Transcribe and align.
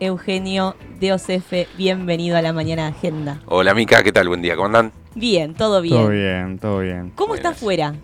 Eugenio 0.00 0.74
de 0.98 1.12
Ocefe. 1.12 1.68
Bienvenido 1.76 2.36
a 2.36 2.42
la 2.42 2.52
Mañana 2.54 2.86
Agenda. 2.88 3.40
Hola 3.46 3.74
Mica, 3.74 4.02
¿qué 4.02 4.12
tal? 4.12 4.28
Buen 4.28 4.40
día, 4.42 4.56
¿cómo 4.56 4.66
andan? 4.66 4.92
Bien, 5.14 5.54
todo 5.54 5.82
bien. 5.82 5.96
Todo 5.96 6.08
bien, 6.08 6.58
todo 6.58 6.78
bien. 6.80 7.12
¿Cómo 7.14 7.34
está 7.34 7.50
afuera? 7.50 7.94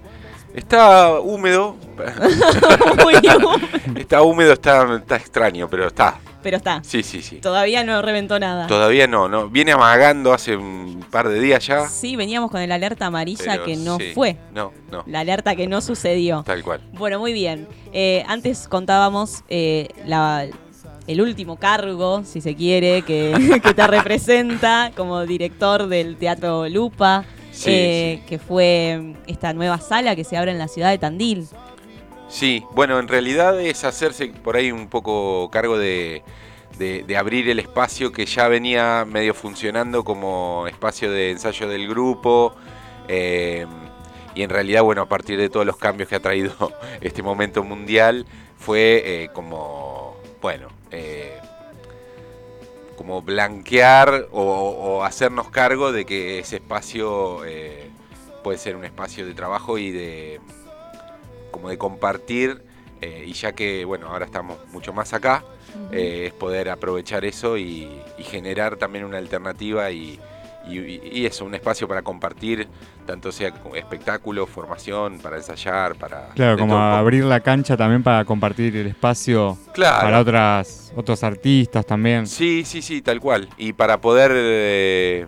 Está 0.55 1.19
húmedo. 1.21 1.77
Muy 3.03 3.15
húmedo. 3.15 3.51
está 3.97 4.23
húmedo, 4.23 4.53
está, 4.53 4.97
está 4.97 5.17
extraño, 5.17 5.69
pero 5.69 5.87
está. 5.87 6.19
Pero 6.43 6.59
está. 6.59 6.81
Sí, 6.85 7.03
sí, 7.03 7.23
sí. 7.23 7.37
Todavía 7.41 7.83
no 7.83 8.01
reventó 8.03 8.39
nada. 8.39 8.67
Todavía 8.67 9.07
no, 9.09 9.29
no. 9.29 9.49
Viene 9.49 9.73
amagando 9.73 10.33
hace 10.33 10.57
un 10.57 11.05
par 11.11 11.29
de 11.29 11.41
días 11.41 11.67
ya. 11.67 11.89
Sí, 11.89 12.15
veníamos 12.15 12.51
con 12.51 12.61
el 12.61 12.71
alerta 12.71 13.07
amarilla 13.07 13.53
pero 13.53 13.65
que 13.65 13.77
no 13.77 13.97
sí. 13.99 14.13
fue. 14.15 14.37
No, 14.55 14.73
no. 14.91 15.03
La 15.07 15.21
alerta 15.21 15.57
que 15.57 15.67
no 15.67 15.81
sucedió. 15.81 16.43
Tal 16.45 16.63
cual. 16.63 16.83
Bueno, 16.93 17.19
muy 17.19 17.33
bien. 17.33 17.67
Eh, 17.93 18.23
antes 18.29 18.69
contábamos 18.69 19.43
eh, 19.49 19.89
la- 20.05 20.47
el 21.07 21.21
último 21.21 21.57
cargo, 21.57 22.23
si 22.25 22.41
se 22.41 22.55
quiere, 22.55 23.03
que, 23.03 23.61
que 23.63 23.75
te 23.75 23.87
representa 23.87 24.91
como 24.97 25.25
director 25.27 25.87
del 25.89 26.17
Teatro 26.17 26.69
Lupa, 26.69 27.25
Sí, 27.53 27.71
eh, 27.71 28.19
sí. 28.21 28.27
que 28.29 28.39
fue 28.39 29.15
esta 29.27 29.55
nueva 29.55 29.79
sala 29.79 30.15
que 30.15 30.25
se 30.25 30.37
abre 30.37 30.51
en 30.51 30.59
la 30.59 30.69
ciudad 30.69 30.91
de 30.91 30.99
Tandil. 30.99 31.47
Sí, 32.29 32.63
bueno, 32.75 32.99
en 32.99 33.09
realidad 33.09 33.59
es 33.61 33.85
hacerse 33.85 34.27
por 34.27 34.57
ahí 34.57 34.73
un 34.73 34.89
poco 34.89 35.49
cargo 35.51 35.79
de, 35.79 36.23
de- 36.79 37.05
de 37.07 37.17
abrir 37.17 37.49
el 37.49 37.59
espacio 37.59 38.13
que 38.13 38.27
ya 38.27 38.49
venía 38.49 39.07
medio 39.07 39.33
funcionando 39.33 40.05
como 40.05 40.67
espacio 40.69 41.11
de 41.11 41.31
ensayo 41.31 41.69
del 41.69 41.89
grupo. 41.89 42.55
eh, 43.09 43.65
y 44.35 44.43
en 44.43 44.51
realidad, 44.51 44.83
bueno, 44.83 45.01
a 45.01 45.07
partir 45.09 45.39
de 45.39 45.49
todos 45.49 45.65
los 45.65 45.79
cambios 45.79 46.11
que 46.11 46.17
ha 46.17 46.21
traído 46.21 46.53
este 47.01 47.23
momento 47.23 47.63
mundial, 47.65 48.27
fue 48.59 49.03
eh, 49.25 49.29
como, 49.33 50.15
bueno, 50.43 50.69
eh, 50.91 51.39
como 52.97 53.23
blanquear 53.23 54.29
o, 54.33 54.43
o 54.43 55.05
hacernos 55.05 55.51
cargo 55.51 55.93
de 55.93 56.05
que 56.05 56.39
ese 56.39 56.57
espacio 56.57 57.45
eh, 57.45 57.91
puede 58.43 58.59
ser 58.59 58.77
un 58.77 58.85
espacio 58.85 59.27
de 59.27 59.35
trabajo 59.35 59.79
y 59.79 59.91
de 59.91 60.41
como 61.51 61.69
de 61.69 61.79
compartir 61.79 62.63
eh, 63.01 63.25
y 63.27 63.33
ya 63.33 63.53
que 63.53 63.85
bueno 63.85 64.09
ahora 64.09 64.25
estamos 64.25 64.59
mucho 64.73 64.93
más 64.93 65.13
acá 65.13 65.45
es 65.93 66.33
poder 66.33 66.71
aprovechar 66.71 67.27
eso 67.27 67.59
y, 67.59 68.01
y 68.17 68.23
generar 68.23 68.77
también 68.77 69.05
una 69.05 69.19
alternativa 69.19 69.91
y, 69.91 70.19
y- 70.75 71.01
y 71.21 71.27
eso 71.27 71.45
un 71.45 71.55
espacio 71.55 71.87
para 71.87 72.03
compartir 72.03 72.69
tanto 73.07 73.31
sea 73.31 73.53
espectáculo 73.75 74.47
formación 74.47 75.19
para 75.21 75.37
ensayar 75.37 75.95
para 75.95 76.29
Claro, 76.35 76.59
como 76.59 76.77
abrir 76.77 77.25
la 77.25 77.41
cancha 77.41 77.77
también 77.77 78.03
para 78.03 78.25
compartir 78.25 78.77
el 78.77 78.89
espacio 78.89 79.57
Claro. 79.73 80.01
para 80.07 80.21
otras 80.21 80.93
otros 80.97 81.23
artistas 81.23 81.87
también. 81.87 82.27
Sí, 82.27 82.65
sí, 82.65 82.83
sí, 82.83 83.03
tal 83.03 83.21
cual. 83.21 83.49
Y 83.59 83.73
para 83.75 84.01
poder 84.01 84.33
eh, 84.35 85.27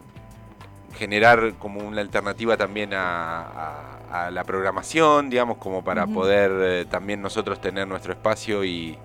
generar 0.96 1.54
como 1.58 1.80
una 1.86 2.00
alternativa 2.00 2.56
también 2.56 2.92
a, 2.94 3.40
a- 3.42 3.94
a 4.10 4.30
la 4.30 4.42
programación, 4.44 5.28
digamos, 5.30 5.58
como 5.58 5.84
para 5.84 6.06
poder 6.06 6.50
eh, 6.62 6.84
también 6.90 7.20
nosotros 7.20 7.60
tener 7.60 7.86
nuestro 7.86 8.12
espacio 8.14 8.64
y, 8.64 8.96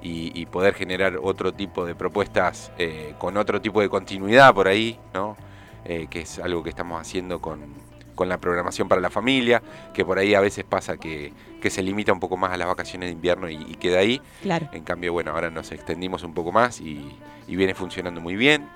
y- 0.00 0.30
y 0.40 0.46
poder 0.46 0.74
generar 0.74 1.18
otro 1.20 1.52
tipo 1.52 1.84
de 1.84 1.94
propuestas 1.96 2.70
eh, 2.78 3.14
con 3.18 3.36
otro 3.36 3.60
tipo 3.60 3.80
de 3.80 3.88
continuidad 3.88 4.54
por 4.54 4.68
ahí, 4.68 4.98
¿no? 5.12 5.36
Eh, 5.84 6.06
que 6.08 6.20
es 6.20 6.38
algo 6.38 6.62
que 6.62 6.70
estamos 6.70 7.00
haciendo 7.00 7.40
con, 7.40 7.60
con 8.14 8.28
la 8.28 8.38
programación 8.38 8.88
para 8.88 9.00
la 9.00 9.10
familia, 9.10 9.62
que 9.94 10.04
por 10.04 10.18
ahí 10.18 10.34
a 10.34 10.40
veces 10.40 10.64
pasa 10.64 10.96
que, 10.96 11.32
que 11.60 11.70
se 11.70 11.82
limita 11.82 12.12
un 12.12 12.20
poco 12.20 12.36
más 12.36 12.52
a 12.52 12.56
las 12.56 12.68
vacaciones 12.68 13.08
de 13.08 13.12
invierno 13.14 13.48
y- 13.50 13.56
y 13.56 13.74
queda 13.76 13.98
ahí. 13.98 14.20
Claro. 14.42 14.68
En 14.72 14.84
cambio, 14.84 15.12
bueno, 15.12 15.32
ahora 15.32 15.50
nos 15.50 15.72
extendimos 15.72 16.22
un 16.22 16.34
poco 16.34 16.52
más 16.52 16.80
y, 16.80 17.10
y 17.48 17.56
viene 17.56 17.74
funcionando 17.74 18.20
muy 18.20 18.36
bien. 18.36 18.68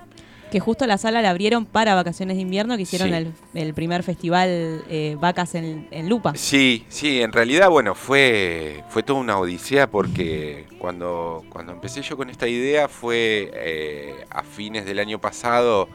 Que 0.51 0.61
justo 0.61 0.87
la 0.87 0.97
sala 0.97 1.21
la 1.21 1.29
abrieron 1.31 1.65
para 1.65 1.93
vacaciones 1.93 2.37
de 2.37 2.41
invierno, 2.41 2.77
que 2.77 2.83
hicieron 2.83 3.09
Sí. 3.09 3.13
el, 3.15 3.33
el 3.53 3.73
primer 3.73 4.01
festival 4.03 4.83
eh, 4.89 5.17
Vacas 5.19 5.55
en, 5.55 5.89
en 5.91 6.07
Lupa. 6.07 6.33
Sí, 6.35 6.85
sí, 6.87 7.21
en 7.21 7.33
realidad, 7.33 7.69
bueno, 7.69 7.95
fue, 7.95 8.83
fue 8.89 9.03
toda 9.03 9.19
una 9.19 9.37
odisea 9.37 9.87
porque 9.91 10.65
cuando, 10.79 11.43
cuando 11.49 11.73
empecé 11.73 12.01
yo 12.01 12.15
con 12.15 12.29
esta 12.29 12.47
idea 12.47 12.87
fue 12.87 13.51
eh, 13.53 14.25
a 14.29 14.41
fines 14.43 14.85
del 14.85 14.99
año 14.99 15.19
pasado, 15.19 15.89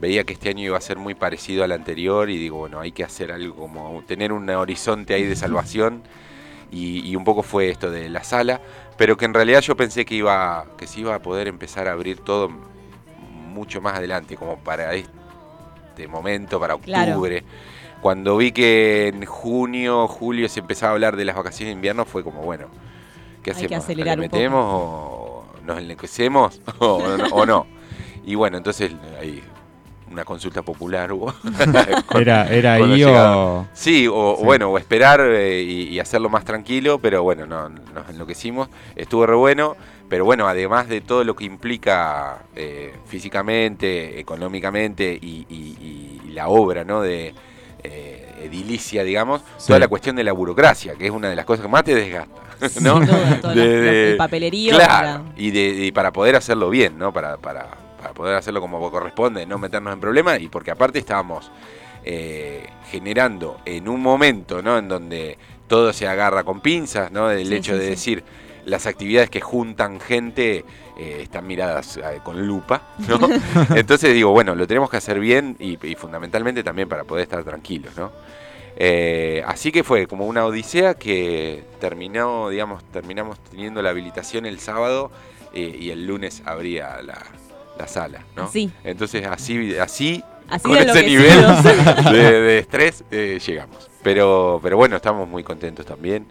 veía 0.00 0.24
que 0.24 0.34
este 0.34 0.50
año 0.50 0.64
iba 0.64 0.78
a 0.78 0.80
ser 0.80 0.98
muy 0.98 1.14
parecido 1.14 1.64
al 1.64 1.72
anterior 1.72 2.30
y 2.30 2.38
digo, 2.38 2.58
bueno, 2.58 2.80
hay 2.80 2.92
que 2.92 3.04
hacer 3.04 3.32
algo 3.32 3.54
como 3.56 4.02
tener 4.06 4.32
un 4.32 4.48
horizonte 4.50 5.14
ahí 5.14 5.24
de 5.24 5.36
salvación 5.36 6.02
y, 6.70 7.00
y 7.08 7.16
un 7.16 7.24
poco 7.24 7.42
fue 7.42 7.70
esto 7.70 7.90
de 7.90 8.08
la 8.10 8.24
sala, 8.24 8.60
pero 8.96 9.16
que 9.16 9.24
en 9.24 9.34
realidad 9.34 9.60
yo 9.60 9.76
pensé 9.76 10.04
que 10.04 10.14
iba 10.16 10.66
que 10.78 10.86
se 10.86 11.00
iba 11.00 11.14
a 11.14 11.20
poder 11.22 11.48
empezar 11.48 11.88
a 11.88 11.92
abrir 11.92 12.20
todo 12.20 12.50
mucho 13.32 13.80
más 13.80 13.94
adelante, 13.96 14.36
como 14.36 14.58
para 14.58 14.94
este 14.94 16.08
momento, 16.08 16.60
para 16.60 16.76
Claro. 16.78 17.12
octubre. 17.12 17.44
Cuando 18.00 18.36
vi 18.36 18.52
que 18.52 19.08
en 19.08 19.24
junio, 19.26 20.06
julio 20.08 20.48
se 20.48 20.60
empezaba 20.60 20.90
a 20.90 20.94
hablar 20.94 21.16
de 21.16 21.24
las 21.24 21.36
vacaciones 21.36 21.70
de 21.72 21.76
invierno, 21.76 22.04
fue 22.04 22.22
como, 22.22 22.42
bueno, 22.42 22.68
¿qué 23.42 23.50
Hay 23.52 23.66
que 23.66 23.74
hacemos? 23.74 23.84
acelerar 23.84 24.18
¿Le 24.18 24.22
un 24.22 24.28
poco. 24.28 24.36
metemos 24.38 24.64
o 24.66 25.46
nos 25.64 25.78
enloquecemos 25.78 26.60
o, 26.80 27.16
no- 27.18 27.26
o 27.30 27.46
no? 27.46 27.66
Y 28.24 28.34
bueno, 28.36 28.58
entonces 28.58 28.92
ahí 29.20 29.42
una 30.10 30.24
consulta 30.24 30.62
popular 30.62 31.12
hubo. 31.12 31.32
Era 32.14 32.46
era 32.48 32.78
la 32.78 32.84
ahí 32.86 33.04
o 33.04 33.66
Sí, 33.74 34.08
o 34.10 34.36
Sí. 34.38 34.44
bueno, 34.44 34.70
o 34.70 34.78
esperar 34.78 35.20
eh, 35.20 35.62
y, 35.62 35.82
y 35.88 36.00
hacerlo 36.00 36.28
más 36.28 36.44
tranquilo, 36.44 36.98
pero 36.98 37.22
bueno, 37.22 37.46
no, 37.46 37.68
nos 37.68 38.08
enloquecimos. 38.08 38.68
Estuvo 38.96 39.26
re 39.26 39.34
bueno, 39.36 39.76
pero 40.08 40.24
bueno, 40.24 40.48
además 40.48 40.88
de 40.88 41.00
todo 41.00 41.24
lo 41.24 41.36
que 41.36 41.44
implica 41.44 42.38
eh, 42.56 42.94
físicamente, 43.06 44.18
económicamente 44.18 45.18
y, 45.20 45.46
y- 45.48 46.20
y 46.28 46.30
la 46.32 46.48
obra, 46.48 46.84
¿no? 46.84 47.00
De 47.02 47.34
eh, 47.84 48.26
edilicia, 48.42 49.04
digamos, 49.04 49.40
Sí. 49.56 49.68
toda 49.68 49.78
la 49.78 49.88
cuestión 49.88 50.16
de 50.16 50.24
la 50.24 50.32
burocracia, 50.32 50.94
que 50.94 51.06
es 51.06 51.10
una 51.12 51.28
de 51.28 51.36
las 51.36 51.44
cosas 51.44 51.62
que 51.64 51.68
más 51.70 51.84
te 51.84 51.94
desgasta, 51.94 52.34
¿no? 52.80 53.00
Duda, 53.00 53.38
todo 53.40 53.54
De- 53.54 53.80
de- 53.80 54.10
el 54.12 54.16
papelerío. 54.16 54.74
Claro, 54.74 55.24
para- 55.24 55.32
y, 55.36 55.50
de, 55.52 55.86
y 55.86 55.92
para 55.92 56.12
poder 56.12 56.34
hacerlo 56.36 56.70
bien, 56.70 56.98
¿no? 56.98 57.12
Para, 57.12 57.36
para, 57.36 57.68
para 58.00 58.14
poder 58.14 58.36
hacerlo 58.36 58.60
como 58.60 58.90
corresponde, 58.90 59.46
no 59.46 59.58
meternos 59.58 59.92
en 59.92 60.00
problemas 60.00 60.40
y 60.40 60.48
porque 60.48 60.70
aparte 60.70 60.98
estábamos 60.98 61.50
eh, 62.04 62.66
generando 62.90 63.58
en 63.64 63.88
un 63.88 64.00
momento, 64.00 64.62
¿no? 64.62 64.78
En 64.78 64.88
donde 64.88 65.36
todo 65.66 65.92
se 65.92 66.06
agarra 66.08 66.44
con 66.44 66.60
pinzas, 66.60 67.12
¿no? 67.12 67.30
El 67.30 67.48
Sí, 67.48 67.54
hecho 67.56 67.72
sí, 67.72 67.78
de 67.78 67.84
sí. 67.84 67.90
decir 67.90 68.24
las 68.64 68.86
actividades 68.86 69.30
que 69.30 69.40
juntan 69.40 69.98
gente 70.00 70.64
eh, 70.98 71.20
están 71.22 71.46
miradas 71.46 71.96
eh, 71.96 72.20
con 72.22 72.46
lupa, 72.46 72.82
¿no? 73.08 73.18
Entonces 73.76 74.14
digo, 74.14 74.30
bueno, 74.30 74.54
lo 74.54 74.66
tenemos 74.66 74.90
que 74.90 74.98
hacer 74.98 75.18
bien 75.20 75.56
y, 75.58 75.78
y 75.86 75.94
fundamentalmente 75.94 76.62
también 76.62 76.88
para 76.88 77.04
poder 77.04 77.22
estar 77.24 77.42
tranquilos, 77.44 77.96
¿no? 77.96 78.12
Eh, 78.76 79.42
así 79.46 79.72
que 79.72 79.82
fue 79.82 80.06
como 80.06 80.26
una 80.26 80.44
odisea 80.46 80.94
que 80.94 81.64
terminó, 81.80 82.48
digamos, 82.48 82.84
terminamos 82.92 83.38
teniendo 83.50 83.82
la 83.82 83.90
habilitación 83.90 84.46
el 84.46 84.60
sábado 84.60 85.10
y 85.52 85.90
el 85.90 86.06
lunes 86.06 86.42
abría 86.44 87.02
la, 87.02 87.18
la 87.78 87.86
sala, 87.88 88.24
¿no? 88.36 88.44
Así. 88.44 88.70
Entonces 88.84 89.24
así, 89.26 89.76
así, 89.78 90.22
Así 90.48 90.62
con 90.62 90.78
ese 90.78 91.02
nivel 91.02 91.44
de 92.12 92.58
estrés 92.58 93.04
eh, 93.10 93.38
llegamos. 93.46 93.88
Pero, 94.02 94.60
pero 94.62 94.76
bueno, 94.76 94.96
estamos 94.96 95.28
muy 95.28 95.42
contentos 95.42 95.84
también 95.84 96.26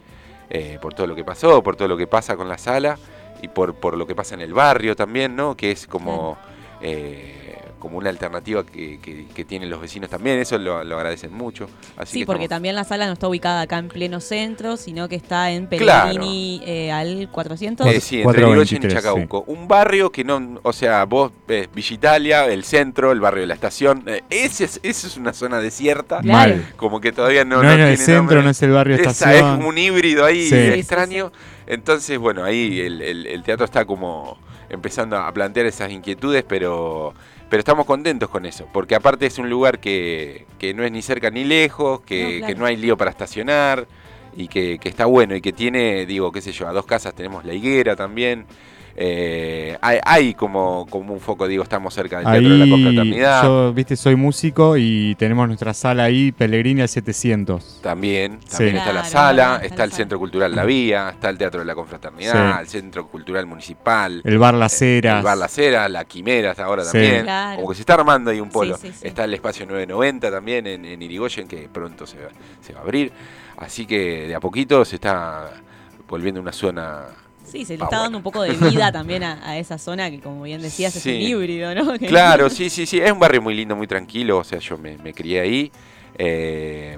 eh, 0.50 0.80
por 0.82 0.94
todo 0.94 1.08
lo 1.08 1.16
que 1.16 1.24
pasó, 1.24 1.62
por 1.62 1.76
todo 1.76 1.88
lo 1.88 1.98
que 1.98 2.08
pasa 2.08 2.36
con 2.36 2.50
la 2.50 2.58
sala 2.58 2.98
y 3.42 3.48
por, 3.48 3.76
por 3.76 3.96
lo 3.96 4.08
que 4.08 4.16
pasa 4.16 4.34
en 4.34 4.42
el 4.42 4.54
barrio 4.54 4.96
también, 4.96 5.36
¿no? 5.36 5.56
Que 5.56 5.72
es 5.72 5.86
como, 5.86 6.38
eh, 6.82 7.47
como 7.80 7.98
una 7.98 8.10
alternativa 8.10 8.66
que, 8.66 9.00
que- 9.00 9.26
que 9.34 9.46
tienen 9.46 9.70
los 9.70 9.80
vecinos 9.82 10.10
también, 10.10 10.40
eso 10.40 10.58
lo, 10.58 10.84
lo 10.84 10.96
agradecen 10.98 11.34
mucho. 11.34 11.68
Así 11.98 12.14
Sí, 12.14 12.20
que 12.20 12.26
porque 12.26 12.44
estamos- 12.44 12.58
también 12.58 12.76
la 12.76 12.84
sala 12.84 13.06
no 13.08 13.14
está 13.14 13.28
ubicada 13.28 13.62
acá 13.62 13.78
en 13.78 13.88
pleno 13.88 14.20
centro, 14.20 14.78
sino 14.78 15.08
que 15.08 15.16
está 15.16 15.52
en 15.52 15.68
Claro. 15.68 16.08
Pellegrini 16.10 16.62
eh, 16.66 16.92
al 16.92 17.30
400. 17.32 17.86
Eh, 17.88 18.00
sí, 18.02 18.22
entre 18.22 18.42
y 18.42 18.46
423, 18.46 18.94
Chacabuco. 18.94 19.44
Un 19.48 19.68
barrio 19.68 20.12
que 20.12 20.24
no, 20.24 20.60
o 20.64 20.74
sea, 20.74 21.06
vos 21.06 21.32
ves 21.48 21.70
Villa 21.74 21.94
Italia, 21.96 22.46
el 22.46 22.64
centro, 22.64 23.12
el 23.12 23.20
barrio 23.20 23.42
de 23.42 23.48
la 23.48 23.54
estación, 23.54 24.04
eh, 24.08 24.24
ese 24.30 24.66
es, 24.66 24.80
esa 24.84 25.08
es 25.08 25.18
una 25.18 25.34
zona 25.34 25.60
desierta, 25.60 26.20
Claro. 26.22 26.56
mal. 26.56 26.74
como 26.78 27.00
que 27.02 27.12
todavía 27.12 27.46
no, 27.46 27.58
No, 27.58 27.64
no 27.64 27.84
es 27.86 27.92
el 27.92 27.98
centro, 27.98 28.16
nombre. 28.18 28.44
no 28.44 28.50
es 28.50 28.62
el 28.64 28.72
barrio 28.72 28.96
Esa, 28.96 29.10
estación. 29.12 29.36
es 29.36 29.42
como 29.58 29.70
un 29.70 29.78
híbrido 29.78 30.26
ahí 30.26 30.50
Sí. 30.50 30.56
extraño. 30.56 31.32
Entonces, 31.68 32.18
bueno, 32.18 32.44
ahí 32.44 32.80
el, 32.80 33.02
el- 33.02 33.28
el 33.28 33.44
teatro 33.44 33.66
está 33.66 33.86
como 33.86 34.38
empezando 34.70 35.18
a 35.18 35.32
plantear 35.34 35.66
esas 35.66 35.92
inquietudes, 35.92 36.44
pero, 36.48 37.14
pero 37.50 37.60
estamos 37.60 37.86
contentos 37.86 38.30
con 38.30 38.46
eso, 38.46 38.68
porque 38.74 38.96
aparte 38.96 39.26
es 39.26 39.38
un 39.38 39.50
lugar 39.50 39.80
que, 39.80 40.46
que 40.60 40.74
no 40.74 40.84
es 40.84 40.92
ni 40.92 41.02
cerca 41.02 41.30
ni 41.30 41.44
lejos, 41.44 42.02
que 42.02 42.40
No, 42.42 42.48
que 42.48 42.56
no 42.56 42.66
hay 42.66 42.76
lío 42.78 42.98
para 42.98 43.12
estacionar 43.12 43.88
y 44.36 44.48
que, 44.48 44.80
que 44.80 44.90
está 44.90 45.06
bueno 45.06 45.36
y 45.36 45.42
que 45.42 45.54
tiene, 45.54 46.06
digo, 46.06 46.32
qué 46.32 46.42
sé 46.42 46.52
yo, 46.52 46.68
a 46.68 46.74
dos 46.74 46.86
casas 46.86 47.16
tenemos 47.16 47.46
la 47.46 47.54
higuera 47.54 47.96
también. 47.96 48.46
Eh, 49.00 49.78
hay, 49.80 50.00
hay 50.04 50.34
como, 50.34 50.88
como 50.90 51.14
un 51.14 51.20
foco, 51.20 51.48
digo, 51.48 51.62
estamos 51.62 51.94
cerca 51.94 52.18
del 52.18 52.26
Teatro 52.26 52.50
de 52.50 52.58
la 52.58 52.68
Confraternidad. 52.68 53.44
yo, 53.44 53.72
viste, 53.72 53.96
soy 53.96 54.16
músico 54.16 54.76
y 54.76 55.14
tenemos 55.20 55.48
nuestra 55.48 55.76
sala 55.76 56.06
ahí, 56.06 56.32
Pellegrini 56.32 56.82
al 56.82 56.90
700. 56.90 57.80
También, 57.84 58.40
Sí. 58.46 58.50
también 58.58 58.78
está 58.78 58.94
la 58.94 59.04
sala, 59.06 59.60
está 59.64 59.84
el. 59.84 59.92
Centro 59.92 60.18
Cultural 60.20 60.56
La 60.56 60.64
Vía, 60.66 61.10
está 61.10 61.30
el 61.30 61.38
Teatro 61.38 61.60
de 61.60 61.66
la 61.68 61.76
Confraternidad, 61.76 62.56
Sí. 62.56 62.62
el 62.62 62.68
Centro 62.68 63.08
Cultural 63.08 63.46
Municipal, 63.46 64.22
El 64.24 64.38
bar 64.40 64.56
Las 64.56 64.82
Heras. 64.82 65.18
el 65.20 65.24
Bar 65.24 65.38
La 65.38 65.48
Cera, 65.48 65.88
la 65.90 66.06
Quimera 66.06 66.52
hasta 66.52 66.66
ahora 66.66 66.84
Sí. 66.84 66.92
también. 66.94 67.24
Claro. 67.24 67.56
Como 67.58 67.70
que 67.70 67.76
se 67.76 67.82
está 67.82 67.94
armando 67.94 68.32
ahí 68.32 68.40
un 68.40 68.50
polo. 68.50 68.78
Sí, 68.78 68.88
sí, 68.88 68.94
sí. 69.02 69.08
Está 69.08 69.26
el 69.26 69.34
espacio 69.36 69.66
990 69.68 70.32
también 70.32 70.66
en, 70.66 70.86
en 70.86 71.02
Irigoyen, 71.04 71.48
que 71.48 71.70
pronto 71.72 72.06
se 72.08 72.18
va, 72.18 72.30
se 72.62 72.74
va 72.74 72.80
a 72.80 72.84
abrir. 72.84 73.12
Así 73.58 73.86
que 73.86 74.28
de 74.28 74.34
a 74.36 74.40
poquito 74.40 74.84
se 74.86 74.96
está 74.96 75.52
volviendo 76.08 76.42
una 76.42 76.52
zona. 76.52 77.04
Sí, 77.50 77.66
se 77.66 77.78
le 77.78 77.84
está 77.84 78.00
dando 78.00 78.18
un 78.18 78.24
poco 78.24 78.42
de 78.42 78.52
vida 78.54 78.92
también 78.92 79.24
a, 79.24 79.48
a 79.48 79.58
esa 79.58 79.78
zona 79.78 80.12
que, 80.12 80.20
como 80.20 80.44
bien 80.44 80.62
decías, 80.62 80.96
es 80.96 81.06
un 81.06 81.14
híbrido, 81.14 81.74
¿no? 81.74 81.98
Claro, 81.98 82.50
sí, 82.50 82.70
sí, 82.70 82.86
sí. 82.86 83.00
Es 83.00 83.12
un 83.12 83.20
barrio 83.20 83.42
muy 83.42 83.56
lindo, 83.56 83.76
muy 83.76 83.88
tranquilo. 83.88 84.38
O 84.40 84.44
sea, 84.44 84.60
yo 84.60 84.78
me, 84.78 84.98
me 84.98 85.14
crié 85.14 85.40
ahí. 85.40 85.72
Eh, 86.18 86.98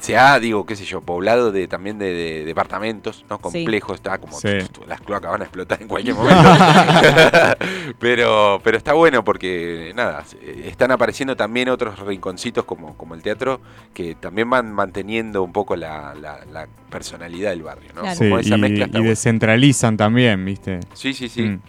se 0.00 0.16
ha, 0.16 0.38
digo, 0.40 0.64
qué 0.66 0.76
sé 0.76 0.84
yo, 0.84 1.00
poblado 1.00 1.52
de 1.52 1.68
también 1.68 1.98
de, 1.98 2.12
de 2.12 2.44
departamentos, 2.44 3.24
¿no? 3.28 3.38
Complejo, 3.38 3.94
está 3.94 4.18
como 4.18 4.38
Sí. 4.40 4.48
las 4.86 5.00
cloacas 5.00 5.30
van 5.30 5.40
a 5.42 5.44
explotar 5.44 5.80
en 5.82 5.88
cualquier 5.88 6.14
momento. 6.16 6.48
pero, 7.98 8.60
pero 8.62 8.76
está 8.76 8.92
bueno 8.94 9.24
porque 9.24 9.92
nada, 9.94 10.24
están 10.64 10.90
apareciendo 10.90 11.36
también 11.36 11.68
otros 11.68 11.98
rinconcitos 11.98 12.64
como, 12.64 12.96
como 12.96 13.14
el 13.14 13.22
teatro 13.22 13.60
que 13.94 14.14
también 14.14 14.48
van 14.50 14.72
manteniendo 14.72 15.42
un 15.42 15.52
poco 15.52 15.76
la, 15.76 16.14
la- 16.14 16.44
la 16.50 16.66
personalidad 16.90 17.50
del 17.50 17.62
barrio, 17.62 17.90
¿no? 17.94 18.02
Claro. 18.02 18.16
Sí, 18.16 18.24
Como 18.24 18.38
esa 18.38 18.56
y, 18.56 18.60
mezcla 18.60 18.84
está 18.86 18.98
y 18.98 19.02
descentralizan 19.04 19.96
también, 19.96 20.44
viste. 20.44 20.80
Sí, 20.94 21.12
sí, 21.14 21.28
sí. 21.28 21.42
Mm. 21.42 21.60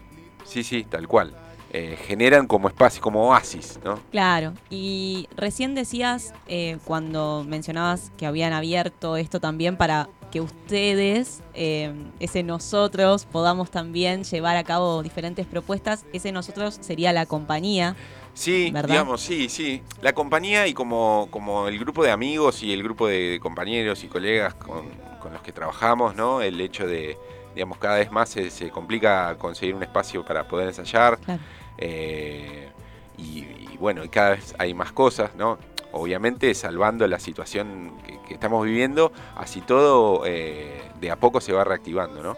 Sí, 0.44 0.64
sí, 0.64 0.86
tal 0.90 1.08
cual. 1.08 1.34
Eh, 1.74 1.98
generan 2.06 2.48
como 2.48 2.68
espacio, 2.68 3.02
como 3.02 3.30
oasis, 3.30 3.80
¿no? 3.82 3.98
Claro, 4.12 4.52
y 4.70 5.30
recién 5.38 5.74
decías, 5.74 6.34
eh, 6.48 6.78
cuando 6.84 7.46
mencionabas 7.48 8.12
que 8.18 8.26
habían 8.26 8.52
abierto 8.52 9.16
esto 9.16 9.40
también 9.40 9.78
para 9.78 10.10
que 10.32 10.42
ustedes, 10.42 11.42
eh, 11.54 11.94
ese 12.20 12.44
nosotros, 12.44 13.26
podamos 13.26 13.72
también 13.72 14.26
llevar 14.26 14.58
a 14.58 14.66
cabo 14.66 15.02
diferentes 15.02 15.46
propuestas. 15.46 16.06
Ese 16.12 16.34
nosotros 16.34 16.78
sería 16.82 17.14
la 17.14 17.26
compañía. 17.26 17.96
Sí, 18.34 18.72
¿Verdad? 18.74 18.90
digamos, 18.90 19.22
sí, 19.22 19.48
sí. 19.48 19.82
La 20.02 20.12
compañía 20.12 20.68
y 20.68 20.74
como, 20.74 21.30
como 21.32 21.70
el 21.70 21.80
grupo 21.80 22.04
de 22.04 22.12
amigos 22.12 22.64
y 22.64 22.74
el 22.74 22.84
grupo 22.84 23.08
de 23.08 23.40
compañeros 23.42 24.04
y 24.04 24.08
colegas 24.08 24.56
con, 24.56 24.90
con 25.22 25.32
los 25.32 25.42
que 25.42 25.54
trabajamos, 25.54 26.16
¿no? 26.16 26.42
El 26.42 26.60
hecho 26.60 26.86
de, 26.86 27.18
digamos, 27.56 27.78
cada 27.78 27.98
vez 27.98 28.12
más 28.12 28.28
se, 28.30 28.50
se 28.50 28.70
complica 28.70 29.38
conseguir 29.38 29.76
un 29.76 29.84
espacio 29.84 30.26
para 30.26 30.46
poder 30.46 30.68
ensayar. 30.68 31.18
Claro. 31.20 31.42
Eh, 31.78 32.70
y, 33.18 33.78
bueno, 33.78 34.04
y 34.04 34.10
cada 34.10 34.32
vez 34.32 34.54
hay 34.58 34.74
más 34.74 34.92
cosas, 34.92 35.36
¿no? 35.36 35.58
Obviamente 35.92 36.54
salvando 36.54 37.08
la 37.08 37.20
situación 37.20 37.94
que, 38.28 38.34
estamos 38.34 38.66
viviendo, 38.66 39.12
así 39.36 39.62
todo 39.62 40.24
eh, 40.26 40.82
de 41.00 41.12
a 41.12 41.18
poco 41.18 41.42
se 41.42 41.52
va 41.52 41.64
reactivando, 41.64 42.24
¿no? 42.24 42.38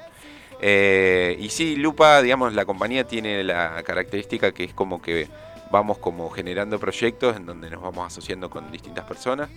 Eh, 0.60 1.38
y 1.40 1.50
sí, 1.50 1.76
Lupa, 1.76 2.22
digamos, 2.22 2.54
la 2.54 2.66
compañía 2.66 3.06
tiene 3.06 3.44
la 3.44 3.84
característica 3.84 4.52
que 4.54 4.64
es 4.64 4.74
como 4.74 5.02
que 5.02 5.28
vamos 5.72 5.98
como 5.98 6.30
generando 6.30 6.80
proyectos 6.80 7.36
en 7.36 7.46
donde 7.46 7.70
nos 7.70 7.82
vamos 7.82 8.08
asociando 8.08 8.50
con 8.50 8.72
distintas 8.72 9.06
personas. 9.06 9.50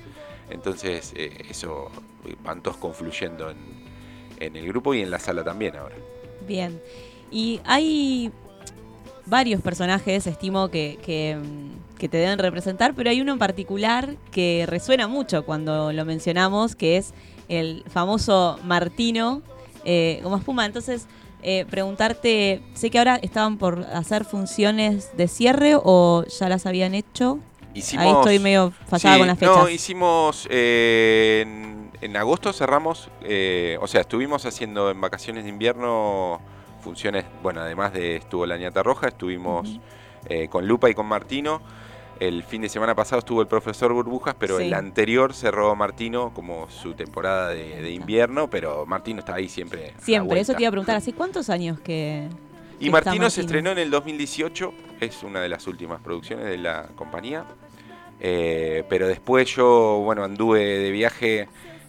Entonces 0.50 1.12
eso 1.48 1.90
van 2.42 2.62
todos 2.62 2.76
confluyendo 2.76 3.50
en, 3.50 3.56
en 4.40 4.56
el 4.56 4.66
grupo 4.68 4.94
y 4.94 5.02
en 5.02 5.10
la 5.10 5.18
sala 5.18 5.44
también 5.44 5.76
ahora. 5.76 5.96
Bien. 6.46 6.80
Y 7.30 7.60
hay 7.64 8.32
varios 9.26 9.60
personajes, 9.60 10.26
estimo, 10.26 10.68
que, 10.68 10.98
que, 11.04 11.36
mm, 11.36 11.96
que 11.98 12.08
te 12.08 12.16
deben 12.18 12.38
representar, 12.38 12.94
pero 12.94 13.10
hay 13.10 13.20
uno 13.20 13.32
en 13.32 13.38
particular 13.38 14.16
que 14.30 14.64
resuena 14.68 15.08
mucho 15.08 15.44
cuando 15.44 15.92
lo 15.92 16.04
mencionamos, 16.04 16.76
que 16.76 16.96
es 16.96 17.12
el 17.48 17.84
famoso 17.88 18.58
Martino 18.64 19.42
eh, 19.84 20.20
Goma 20.22 20.38
Espuma. 20.38 20.66
Entonces, 20.66 21.06
eh, 21.42 21.64
preguntarte, 21.70 22.62
sé 22.74 22.90
que 22.90 22.98
ahora 22.98 23.16
estaban 23.22 23.56
por 23.58 23.86
hacer 23.92 24.24
funciones 24.24 25.16
de 25.16 25.28
cierre 25.28 25.74
o 25.76 26.24
ya 26.24 26.48
las 26.48 26.66
habían 26.66 26.94
hecho. 26.94 27.38
Hicimos, 27.74 28.06
Ahí 28.06 28.12
estoy 28.12 28.38
medio 28.38 28.72
fallada 28.86 29.14
Sí, 29.14 29.20
con 29.20 29.28
las 29.28 29.38
fechas. 29.38 29.56
No, 29.56 29.68
hicimos 29.68 30.48
eh, 30.50 31.44
en, 31.46 31.90
en 32.00 32.16
agosto 32.16 32.52
cerramos, 32.52 33.10
eh, 33.22 33.78
o 33.80 33.86
sea, 33.86 34.00
estuvimos 34.00 34.46
haciendo 34.46 34.90
en 34.90 35.00
vacaciones 35.00 35.44
de 35.44 35.50
invierno 35.50 36.40
funciones, 36.86 37.24
bueno, 37.42 37.62
además 37.62 37.92
de 37.92 38.14
estuvo 38.14 38.46
la 38.46 38.56
ñata 38.56 38.80
roja, 38.80 39.08
estuvimos 39.08 39.80
eh, 40.28 40.46
con 40.48 40.68
Lupa 40.68 40.88
y 40.88 40.94
con 40.94 41.06
Martino. 41.06 41.60
El 42.20 42.44
fin 42.44 42.62
de 42.62 42.68
semana 42.68 42.94
pasado 42.94 43.18
estuvo 43.18 43.40
el 43.42 43.48
profesor 43.48 43.92
Burbujas, 43.92 44.36
pero 44.38 44.58
Sí. 44.58 44.66
el 44.66 44.74
anterior 44.74 45.34
cerró 45.34 45.74
Martino 45.74 46.32
como 46.32 46.70
su 46.70 46.94
temporada 46.94 47.48
de, 47.48 47.82
de 47.82 47.90
invierno, 47.90 48.48
pero 48.48 48.86
Martino 48.86 49.18
está 49.18 49.34
ahí 49.34 49.48
siempre. 49.48 49.94
Siempre, 50.00 50.38
eso 50.38 50.54
te 50.54 50.62
iba 50.62 50.68
a 50.68 50.70
preguntar, 50.70 50.94
¿hace 50.94 51.12
cuántos 51.12 51.50
años 51.50 51.80
que, 51.80 52.28
Y 52.78 52.88
Martino 52.90 53.28
se 53.30 53.40
estrenó 53.40 53.70
en 53.72 53.78
el 53.78 53.90
2018, 53.90 54.72
es 55.00 55.24
una 55.24 55.40
de 55.40 55.48
las 55.48 55.66
últimas 55.66 56.00
producciones 56.00 56.46
de 56.46 56.56
la 56.56 56.86
compañía. 56.94 57.44
Eh, 58.20 58.84
pero 58.88 59.08
después 59.08 59.54
yo, 59.56 60.00
bueno, 60.04 60.22
anduve 60.22 60.60
de 60.78 60.90
viaje 60.92 61.48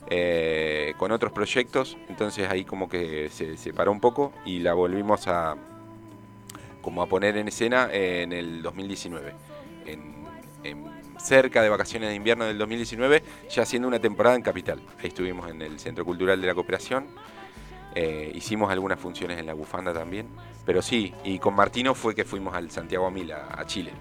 eh, 0.10 0.94
con 0.98 1.12
otros 1.12 1.34
proyectos, 1.34 1.98
entonces 2.08 2.50
ahí 2.50 2.64
como 2.64 2.88
que 2.88 3.30
se 3.30 3.58
separó 3.58 3.92
un 3.92 4.00
poco 4.00 4.32
y 4.46 4.60
la 4.60 4.74
volvimos 4.74 5.28
a 5.28 5.56
como 6.82 7.02
a 7.02 7.08
poner 7.08 7.36
en 7.36 7.50
escena 7.50 7.90
en 7.92 8.32
el 8.32 8.62
2019. 8.62 9.34
En, 9.86 10.18
cerca 11.20 11.62
de 11.62 11.70
vacaciones 11.70 12.10
de 12.10 12.16
invierno 12.16 12.46
del 12.46 12.58
2019, 12.58 13.24
ya 13.50 13.64
haciendo 13.64 13.88
una 13.88 14.00
temporada 14.00 14.36
en 14.36 14.42
Capital. 14.42 14.82
Ahí 15.00 15.08
estuvimos 15.08 15.50
en 15.50 15.62
el 15.62 15.80
Centro 15.80 16.06
Cultural 16.06 16.40
de 16.40 16.48
la 16.48 16.54
Cooperación. 16.54 17.08
Eh, 17.96 18.32
hicimos 18.36 18.72
algunas 18.72 19.00
funciones 19.00 19.38
en 19.40 19.46
la 19.46 19.54
bufanda 19.54 19.94
también. 19.94 20.28
Pero 20.66 20.82
sí, 20.82 21.14
y 21.24 21.40
con 21.40 21.56
Martino 21.56 21.96
fue 21.96 22.16
que 22.16 22.24
fuimos 22.24 22.56
al 22.56 22.72
Santiago 22.72 23.08
Amil, 23.08 23.32
a, 23.32 23.60
a 23.60 23.66
Chile. 23.66 23.92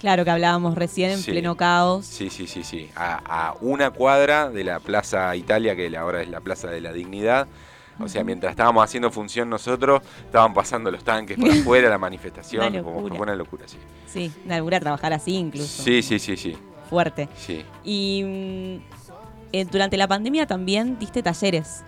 Claro, 0.00 0.24
que 0.24 0.30
hablábamos 0.30 0.74
recién 0.74 1.10
en 1.10 1.18
Sí. 1.18 1.30
pleno 1.30 1.56
caos? 1.56 2.04
Sí, 2.06 2.30
sí, 2.30 2.46
sí, 2.48 2.64
sí. 2.64 2.90
A, 2.96 3.20
a 3.50 3.54
una 3.60 3.90
cuadra 3.90 4.50
de 4.50 4.64
la 4.64 4.80
Plaza 4.80 5.36
Italia, 5.36 5.76
que 5.76 5.96
ahora 5.96 6.22
es 6.22 6.28
la 6.28 6.40
Plaza 6.40 6.68
de 6.68 6.80
la 6.80 6.92
Dignidad. 6.92 7.46
O 8.02 8.08
sea, 8.08 8.24
mientras 8.24 8.52
estábamos 8.52 8.82
haciendo 8.82 9.10
función 9.10 9.50
nosotros, 9.50 10.00
estaban 10.24 10.54
pasando 10.54 10.90
los 10.90 11.04
tanques 11.04 11.36
por 11.38 11.50
afuera, 11.50 11.90
la 11.90 11.98
manifestación. 11.98 12.72
Una 12.74 12.82
como 12.82 12.98
una 13.00 13.34
locura, 13.36 13.68
sí. 13.68 13.76
Sí, 14.06 14.32
una 14.46 14.56
locura 14.58 14.80
trabajar 14.80 15.12
así 15.12 15.34
incluso. 15.34 15.82
Sí, 15.82 16.02
sí, 16.02 16.18
sí, 16.18 16.36
sí. 16.36 16.56
Fuerte. 16.88 17.28
sí. 17.36 17.62
Y 17.84 18.22
mm, 18.24 19.52
eh, 19.52 19.64
durante 19.70 19.96
la 19.98 20.08
pandemia 20.08 20.46
también 20.46 20.98
diste 20.98 21.22
talleres 21.22 21.84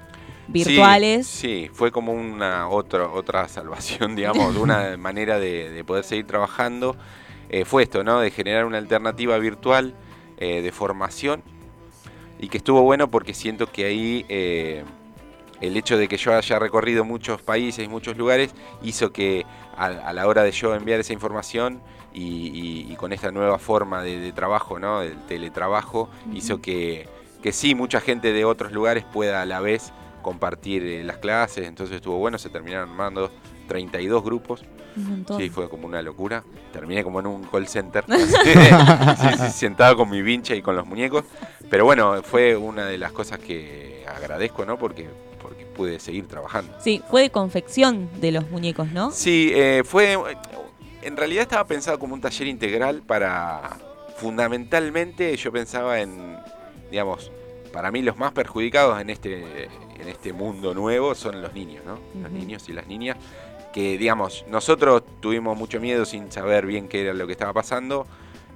virtuales. 0.48 1.26
Sí, 1.26 1.66
sí, 1.66 1.70
fue 1.72 1.90
como 1.90 2.12
una 2.12 2.68
otra, 2.68 3.08
otra 3.08 3.48
salvación, 3.48 4.14
digamos, 4.16 4.54
una 4.56 4.96
manera 4.98 5.38
de, 5.38 5.70
de 5.70 5.84
poder 5.84 6.04
seguir 6.04 6.26
trabajando. 6.26 6.94
Eh, 7.52 7.64
fue 7.64 7.84
esto, 7.84 8.02
¿no? 8.02 8.18
De 8.20 8.30
generar 8.30 8.64
una 8.64 8.78
alternativa 8.78 9.38
virtual 9.38 9.94
eh, 10.38 10.62
de 10.62 10.72
formación 10.72 11.42
y 12.40 12.48
que 12.48 12.56
estuvo 12.58 12.82
bueno 12.82 13.10
porque 13.10 13.34
siento 13.34 13.66
que 13.70 13.84
ahí 13.84 14.26
eh, 14.28 14.84
el 15.60 15.76
hecho 15.76 15.96
de 15.96 16.08
que 16.08 16.16
yo 16.16 16.34
haya 16.34 16.58
recorrido 16.58 17.04
muchos 17.04 17.40
países 17.42 17.84
y 17.84 17.88
muchos 17.88 18.16
lugares 18.16 18.54
hizo 18.82 19.12
que 19.12 19.46
a, 19.76 19.86
a 19.86 20.12
la 20.12 20.26
hora 20.26 20.42
de 20.42 20.50
yo 20.50 20.74
enviar 20.74 20.98
esa 20.98 21.12
información 21.12 21.80
y, 22.12 22.48
y- 22.48 22.92
y 22.92 22.96
con 22.96 23.12
esta 23.12 23.30
nueva 23.30 23.58
forma 23.58 24.02
de, 24.02 24.18
de 24.18 24.32
trabajo, 24.32 24.78
¿no? 24.78 25.00
Del 25.00 25.16
teletrabajo, 25.26 26.08
hizo 26.34 26.60
que, 26.60 27.06
que 27.42 27.52
sí, 27.52 27.74
mucha 27.74 28.00
gente 28.00 28.32
de 28.32 28.44
otros 28.44 28.72
lugares 28.72 29.04
pueda 29.04 29.42
a 29.42 29.46
la 29.46 29.60
vez 29.60 29.92
compartir 30.22 31.04
las 31.04 31.18
clases, 31.18 31.66
entonces 31.68 31.96
estuvo 31.96 32.16
bueno, 32.18 32.38
se 32.38 32.48
terminaron 32.48 32.90
armando 32.90 33.30
32 33.68 34.22
grupos. 34.24 34.64
Sí, 35.36 35.48
fue 35.50 35.68
como 35.68 35.86
una 35.86 36.02
locura, 36.02 36.44
terminé 36.72 37.02
como 37.02 37.20
en 37.20 37.26
un 37.26 37.44
call 37.44 37.66
center, 37.68 38.04
Sí, 38.08 39.28
sí, 39.38 39.50
sentado 39.50 39.96
con 39.96 40.10
mi 40.10 40.22
vincha 40.22 40.54
y 40.54 40.62
con 40.62 40.76
los 40.76 40.86
muñecos, 40.86 41.24
pero 41.70 41.84
bueno, 41.84 42.22
fue 42.22 42.56
una 42.56 42.86
de 42.86 42.98
las 42.98 43.12
cosas 43.12 43.38
que 43.38 44.04
agradezco, 44.06 44.64
¿no? 44.64 44.78
Porque, 44.78 45.08
porque 45.40 45.64
pude 45.64 45.98
seguir 46.00 46.26
trabajando. 46.26 46.74
Sí, 46.80 47.02
fue 47.10 47.22
de 47.22 47.30
confección 47.30 48.08
de 48.20 48.32
los 48.32 48.50
muñecos, 48.50 48.88
¿no? 48.92 49.10
Sí, 49.10 49.50
eh, 49.54 49.82
fue. 49.84 50.18
En 51.02 51.16
realidad 51.16 51.42
estaba 51.42 51.66
pensado 51.66 51.98
como 51.98 52.14
un 52.14 52.20
taller 52.20 52.46
integral 52.48 53.02
para. 53.02 53.78
Fundamentalmente 54.16 55.36
yo 55.36 55.50
pensaba 55.52 56.00
en. 56.00 56.36
Digamos, 56.90 57.30
para 57.72 57.90
mí 57.90 58.02
los 58.02 58.16
más 58.16 58.32
perjudicados 58.32 59.00
en 59.00 59.08
este, 59.10 59.64
en 59.98 60.08
este 60.08 60.32
mundo 60.32 60.74
nuevo 60.74 61.14
son 61.14 61.40
los 61.40 61.54
niños, 61.54 61.84
¿no? 61.86 61.98
Los 62.20 62.30
Ujú. 62.30 62.38
niños 62.38 62.68
y 62.68 62.72
las 62.72 62.86
niñas. 62.86 63.16
Que, 63.72 63.96
digamos, 63.98 64.44
nosotros 64.48 65.02
tuvimos 65.20 65.56
mucho 65.56 65.80
miedo 65.80 66.04
sin 66.04 66.30
saber 66.30 66.66
bien 66.66 66.88
qué 66.88 67.02
era 67.02 67.14
lo 67.14 67.26
que 67.26 67.32
estaba 67.32 67.52
pasando. 67.52 68.06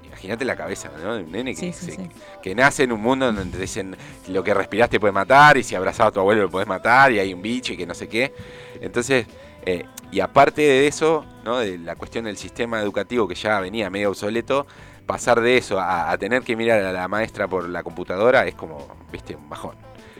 Imagínate 0.06 0.44
la 0.44 0.56
cabeza, 0.56 0.90
¿no? 1.02 1.14
De 1.16 1.22
un 1.24 1.32
nene 1.32 1.54
que, 1.54 1.60
Sí, 1.60 1.72
sí, 1.72 1.86
se- 1.86 1.92
sí. 1.96 2.08
que 2.42 2.54
nace 2.54 2.84
en 2.84 2.92
un 2.92 3.00
mundo 3.00 3.26
donde 3.32 3.44
te 3.44 3.58
dicen 3.58 3.96
lo 4.28 4.42
que 4.44 4.54
respiraste 4.54 4.98
puede 5.00 5.12
matar 5.12 5.56
y 5.56 5.62
si 5.62 5.74
abrazado 5.74 6.08
a 6.08 6.12
tu 6.12 6.20
abuelo 6.20 6.42
lo 6.42 6.50
puedes 6.50 6.68
matar 6.68 7.12
y 7.12 7.18
hay 7.18 7.32
un 7.34 7.42
bicho 7.42 7.72
y 7.72 7.76
que 7.76 7.86
no 7.86 7.94
sé 7.94 8.08
qué. 8.08 8.32
Entonces, 8.80 9.26
Eh, 9.68 9.84
y 10.12 10.20
aparte 10.20 10.62
de 10.62 10.86
eso, 10.86 11.26
¿no? 11.44 11.58
de 11.58 11.76
la 11.78 11.96
cuestión 11.96 12.26
del 12.26 12.36
sistema 12.36 12.80
educativo 12.80 13.26
que 13.26 13.34
ya 13.34 13.58
venía 13.58 13.90
medio 13.90 14.10
obsoleto, 14.10 14.64
pasar 15.06 15.40
de 15.40 15.56
eso 15.56 15.80
a, 15.80 16.08
a 16.12 16.16
tener 16.18 16.42
que 16.44 16.54
mirar 16.54 16.80
a 16.84 16.92
la 16.92 17.08
maestra 17.08 17.48
por 17.48 17.68
la 17.68 17.82
computadora 17.82 18.46
es 18.46 18.54
como, 18.54 18.86
viste, 19.10 19.34
un 19.34 19.48
bajón. 19.48 19.74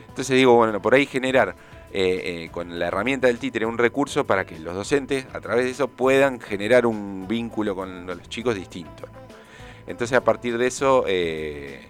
Entonces 0.09 0.35
digo, 0.35 0.53
bueno, 0.55 0.81
por 0.81 0.93
ahí 0.95 1.05
generar 1.05 1.55
eh, 1.93 2.43
eh, 2.43 2.49
con 2.51 2.77
la 2.79 2.87
herramienta 2.87 3.27
del 3.27 3.39
títere 3.39 3.65
un 3.65 3.77
recurso 3.77 4.27
para 4.27 4.45
que 4.45 4.59
los 4.59 4.75
docentes 4.75 5.25
a 5.33 5.39
través 5.39 5.65
de 5.65 5.71
eso 5.71 5.87
puedan 5.87 6.41
generar 6.41 6.85
un 6.85 7.27
vínculo 7.29 7.75
con 7.75 8.05
los 8.05 8.29
chicos 8.29 8.55
distintos. 8.55 9.09
¿no? 9.09 9.19
Entonces 9.87 10.17
a 10.17 10.23
partir 10.23 10.57
de 10.57 10.67
eso 10.67 11.05
eh, 11.07 11.87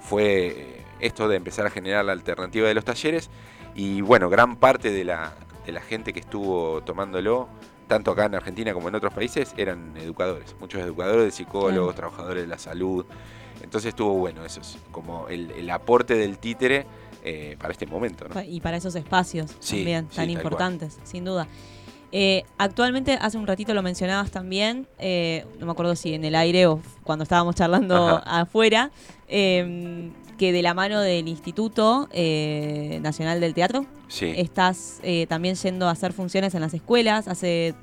fue 0.00 0.84
esto 1.00 1.28
de 1.28 1.36
empezar 1.36 1.66
a 1.66 1.70
generar 1.70 2.04
la 2.04 2.12
alternativa 2.12 2.68
de 2.68 2.74
los 2.74 2.84
talleres 2.84 3.28
y 3.74 4.02
bueno, 4.02 4.30
gran 4.30 4.54
parte 4.54 4.92
de 4.92 5.04
la, 5.04 5.34
de 5.66 5.72
la 5.72 5.80
gente 5.80 6.12
que 6.12 6.20
estuvo 6.20 6.82
tomándolo, 6.82 7.48
tanto 7.88 8.12
acá 8.12 8.26
en 8.26 8.36
Argentina 8.36 8.72
como 8.72 8.88
en 8.88 8.94
otros 8.94 9.12
países, 9.12 9.52
eran 9.56 9.96
educadores, 9.96 10.54
muchos 10.60 10.80
educadores, 10.80 11.34
psicólogos, 11.34 11.96
trabajadores 11.96 12.44
de 12.44 12.48
la 12.48 12.58
salud. 12.58 13.04
Entonces 13.62 13.88
estuvo 13.88 14.14
bueno, 14.14 14.44
eso 14.44 14.60
es 14.60 14.78
como 14.92 15.28
el, 15.28 15.50
el 15.50 15.68
aporte 15.70 16.14
del 16.14 16.38
títere 16.38 16.86
eh, 17.24 17.56
para 17.60 17.72
este 17.72 17.86
momento. 17.86 18.26
¿no? 18.28 18.42
Y 18.42 18.60
para 18.60 18.76
esos 18.76 18.94
espacios 18.94 19.56
Sí, 19.60 19.76
también 19.76 20.06
tan 20.08 20.30
importantes, 20.30 20.98
sin 21.04 21.24
duda. 21.24 21.46
Eh, 22.12 22.42
actualmente, 22.58 23.16
hace 23.20 23.38
un 23.38 23.46
ratito 23.46 23.72
lo 23.72 23.82
mencionabas 23.82 24.30
también, 24.32 24.88
eh, 24.98 25.44
no 25.60 25.66
me 25.66 25.72
acuerdo 25.72 25.94
si 25.94 26.12
en 26.14 26.24
el 26.24 26.34
aire 26.34 26.66
o 26.66 26.80
cuando 27.04 27.22
estábamos 27.22 27.54
charlando 27.54 27.94
Ajá. 28.18 28.40
afuera, 28.40 28.90
eh, 29.28 30.10
que 30.36 30.52
de 30.52 30.62
la 30.62 30.74
mano 30.74 31.00
del 31.00 31.28
Instituto 31.28 32.08
Nacional 33.00 33.40
del 33.40 33.54
Teatro 33.54 33.86
Sí. 34.08 34.32
estás 34.36 35.00
también 35.28 35.54
yendo 35.54 35.86
a 35.86 35.90
hacer 35.92 36.12
funciones 36.12 36.54
en 36.54 36.62
las 36.62 36.74
escuelas. 36.74 37.28
Hace. 37.28 37.74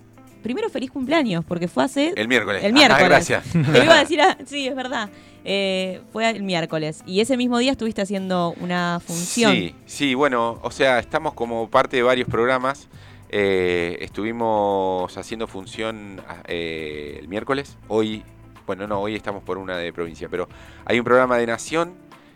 Primero, 0.43 0.69
feliz 0.69 0.91
cumpleaños, 0.91 1.43
porque 1.45 1.67
fue 1.67 1.83
hace. 1.83 2.13
El 2.15 2.27
miércoles. 2.27 2.63
El 2.63 2.71
Ah, 2.71 2.73
miércoles. 2.73 3.07
gracias. 3.09 3.43
Te 3.51 3.59
lo 3.59 3.83
iba 3.83 3.95
a 3.95 3.99
decir, 3.99 4.21
a- 4.21 4.37
sí, 4.45 4.67
es 4.67 4.75
verdad. 4.75 5.09
Eh, 5.49 6.01
fue 6.11 6.29
el 6.29 6.43
miércoles. 6.43 7.03
Y 7.05 7.21
ese 7.21 7.37
mismo 7.37 7.57
día 7.57 7.71
estuviste 7.71 8.01
haciendo 8.01 8.53
una 8.59 8.99
función. 8.99 9.53
Sí, 9.53 9.75
sí, 9.85 10.13
bueno, 10.13 10.59
o 10.61 10.71
sea, 10.71 10.99
estamos 10.99 11.33
como 11.33 11.69
parte 11.69 11.95
de 11.95 12.03
varios 12.03 12.27
programas. 12.27 12.89
Eh, 13.29 13.97
estuvimos 14.01 15.17
haciendo 15.17 15.47
función 15.47 16.21
eh, 16.47 17.17
el 17.21 17.29
miércoles. 17.29 17.77
Hoy, 17.87 18.23
bueno, 18.65 18.87
no, 18.87 18.99
hoy 18.99 19.15
estamos 19.15 19.41
por 19.41 19.57
una 19.57 19.77
de 19.77 19.93
provincia, 19.93 20.27
pero 20.29 20.49
hay 20.83 20.99
un 20.99 21.05
programa 21.05 21.37
de 21.37 21.47
Nación 21.47 21.93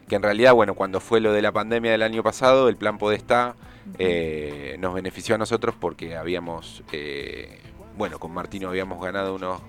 que 0.07 0.15
en 0.15 0.23
realidad, 0.23 0.53
bueno, 0.53 0.73
cuando 0.73 1.01
fue 1.01 1.19
lo 1.19 1.33
de 1.33 1.41
la 1.41 1.51
pandemia 1.51 1.91
del 1.91 2.03
año 2.03 2.23
pasado, 2.23 2.69
el 2.69 2.77
plan 2.77 2.97
Podestá 2.97 3.55
eh, 3.99 4.75
nos 4.79 4.93
benefició 4.93 5.35
a 5.35 5.37
nosotros 5.37 5.75
porque 5.79 6.15
habíamos, 6.15 6.83
eh, 6.91 7.59
bueno, 7.97 8.19
con 8.19 8.33
Martino 8.33 8.69
habíamos 8.69 9.01
ganado 9.01 9.35
unos, 9.35 9.61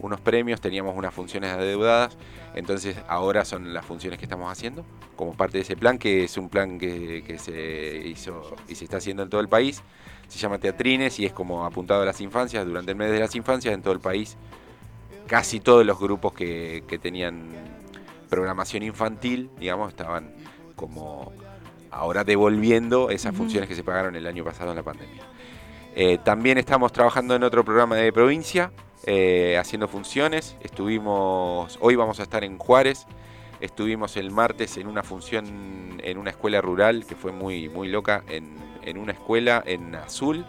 unos 0.00 0.20
premios, 0.20 0.60
teníamos 0.60 0.96
unas 0.96 1.14
funciones 1.14 1.50
adeudadas, 1.50 2.16
entonces 2.54 2.96
ahora 3.08 3.44
son 3.44 3.72
las 3.72 3.84
funciones 3.84 4.18
que 4.18 4.24
estamos 4.24 4.50
haciendo 4.50 4.84
como 5.16 5.34
parte 5.34 5.58
de 5.58 5.62
ese 5.62 5.76
plan, 5.76 5.98
que 5.98 6.24
es 6.24 6.36
un 6.36 6.48
plan 6.48 6.78
que, 6.78 7.22
que 7.26 7.38
se 7.38 7.96
hizo 8.06 8.56
y 8.68 8.74
se 8.74 8.84
está 8.84 8.96
haciendo 8.96 9.22
en 9.22 9.30
todo 9.30 9.40
el 9.40 9.48
país. 9.48 9.82
Se 10.28 10.38
llama 10.38 10.58
Teatrines 10.58 11.18
y 11.18 11.26
es 11.26 11.32
como 11.32 11.64
apuntado 11.66 12.02
a 12.02 12.06
las 12.06 12.20
infancias, 12.20 12.64
durante 12.64 12.92
el 12.92 12.96
mes 12.96 13.10
de 13.10 13.20
las 13.20 13.34
infancias 13.34 13.74
en 13.74 13.82
todo 13.82 13.92
el 13.92 14.00
país. 14.00 14.36
Casi 15.26 15.60
todos 15.60 15.84
los 15.86 15.98
grupos 16.00 16.32
que, 16.32 16.84
que 16.88 16.98
tenían 16.98 17.50
programación 18.28 18.82
infantil, 18.82 19.50
digamos, 19.58 19.90
estaban 19.90 20.32
como 20.74 21.32
ahora 21.90 22.24
devolviendo 22.24 23.10
esas 23.10 23.36
funciones 23.36 23.68
que 23.68 23.74
se 23.74 23.84
pagaron 23.84 24.16
el 24.16 24.26
año 24.26 24.42
pasado 24.42 24.70
en 24.70 24.76
la 24.76 24.82
pandemia. 24.82 25.22
Eh, 25.94 26.18
también 26.24 26.56
estamos 26.56 26.90
trabajando 26.92 27.34
en 27.36 27.42
otro 27.42 27.64
programa 27.64 27.96
de 27.96 28.10
provincia, 28.12 28.72
eh, 29.06 29.56
haciendo 29.58 29.88
funciones. 29.88 30.56
Estuvimos, 30.60 31.78
hoy 31.80 31.96
vamos 31.96 32.20
a 32.20 32.22
estar 32.24 32.44
en 32.44 32.58
Juárez. 32.58 33.06
Estuvimos 33.60 34.16
el 34.16 34.30
martes 34.30 34.76
en 34.76 34.86
una 34.86 35.02
función 35.02 36.00
en 36.02 36.18
una 36.18 36.30
escuela 36.30 36.60
rural 36.60 37.04
que 37.06 37.14
fue 37.14 37.30
muy, 37.32 37.68
muy 37.68 37.88
loca, 37.88 38.24
en, 38.28 38.56
en 38.82 38.98
una 38.98 39.12
escuela 39.12 39.62
en 39.64 39.94
azul, 39.94 40.44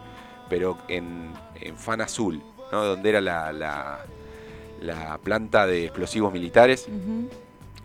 pero 0.50 0.78
en, 0.88 1.32
en 1.62 1.78
fan 1.78 2.02
azul, 2.02 2.42
¿no? 2.72 2.84
donde 2.84 3.10
era 3.10 3.22
la, 3.22 3.54
la- 3.54 4.00
la 4.82 5.18
planta 5.20 5.66
de 5.66 5.86
explosivos 5.86 6.34
militares 6.34 6.88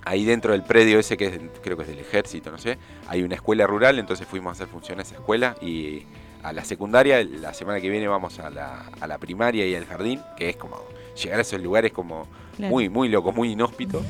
ahí 0.04 0.24
dentro 0.24 0.50
del 0.52 0.64
predio 0.64 0.98
ese 0.98 1.16
que 1.16 1.26
es, 1.26 1.38
creo 1.62 1.76
que 1.76 1.82
es 1.84 1.88
del 1.90 1.98
ejército, 2.00 2.50
no 2.50 2.58
sé, 2.58 2.76
hay 3.06 3.22
una 3.22 3.34
escuela 3.36 3.66
rural, 3.68 3.98
entonces 4.00 4.26
fuimos 4.26 4.50
a 4.50 4.52
hacer 4.54 4.66
función 4.68 4.98
a 4.98 5.02
esa 5.02 5.14
escuela 5.16 5.54
y 5.60 6.04
a 6.48 6.52
la 6.52 6.64
secundaria, 6.64 7.22
la 7.24 7.52
semana 7.54 7.80
que 7.80 7.88
viene 7.90 8.08
vamos 8.08 8.38
a 8.38 8.50
la, 8.50 8.86
a 9.00 9.06
la 9.06 9.18
primaria 9.18 9.66
y 9.66 9.74
al 9.74 9.84
jardín, 9.86 10.20
que 10.36 10.48
es 10.50 10.56
como 10.56 10.76
llegar 11.22 11.38
a 11.38 11.42
esos 11.42 11.60
lugares 11.60 11.92
como 11.92 12.26
Claro. 12.56 12.72
muy, 12.72 12.88
muy 12.88 13.08
loco, 13.08 13.30
muy 13.32 13.52
inhóspito. 13.52 14.02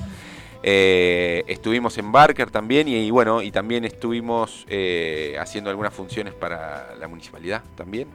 Eh, 0.62 1.44
estuvimos 1.46 1.96
en 1.98 2.10
Barker 2.10 2.50
también 2.50 2.88
y, 2.88 2.96
y 2.96 3.10
bueno, 3.10 3.42
y 3.42 3.50
también 3.50 3.84
estuvimos 3.84 4.64
eh, 4.68 5.36
haciendo 5.38 5.70
algunas 5.70 5.92
funciones 5.94 6.32
para 6.34 6.94
la 6.98 7.06
municipalidad 7.08 7.62
también, 7.76 8.08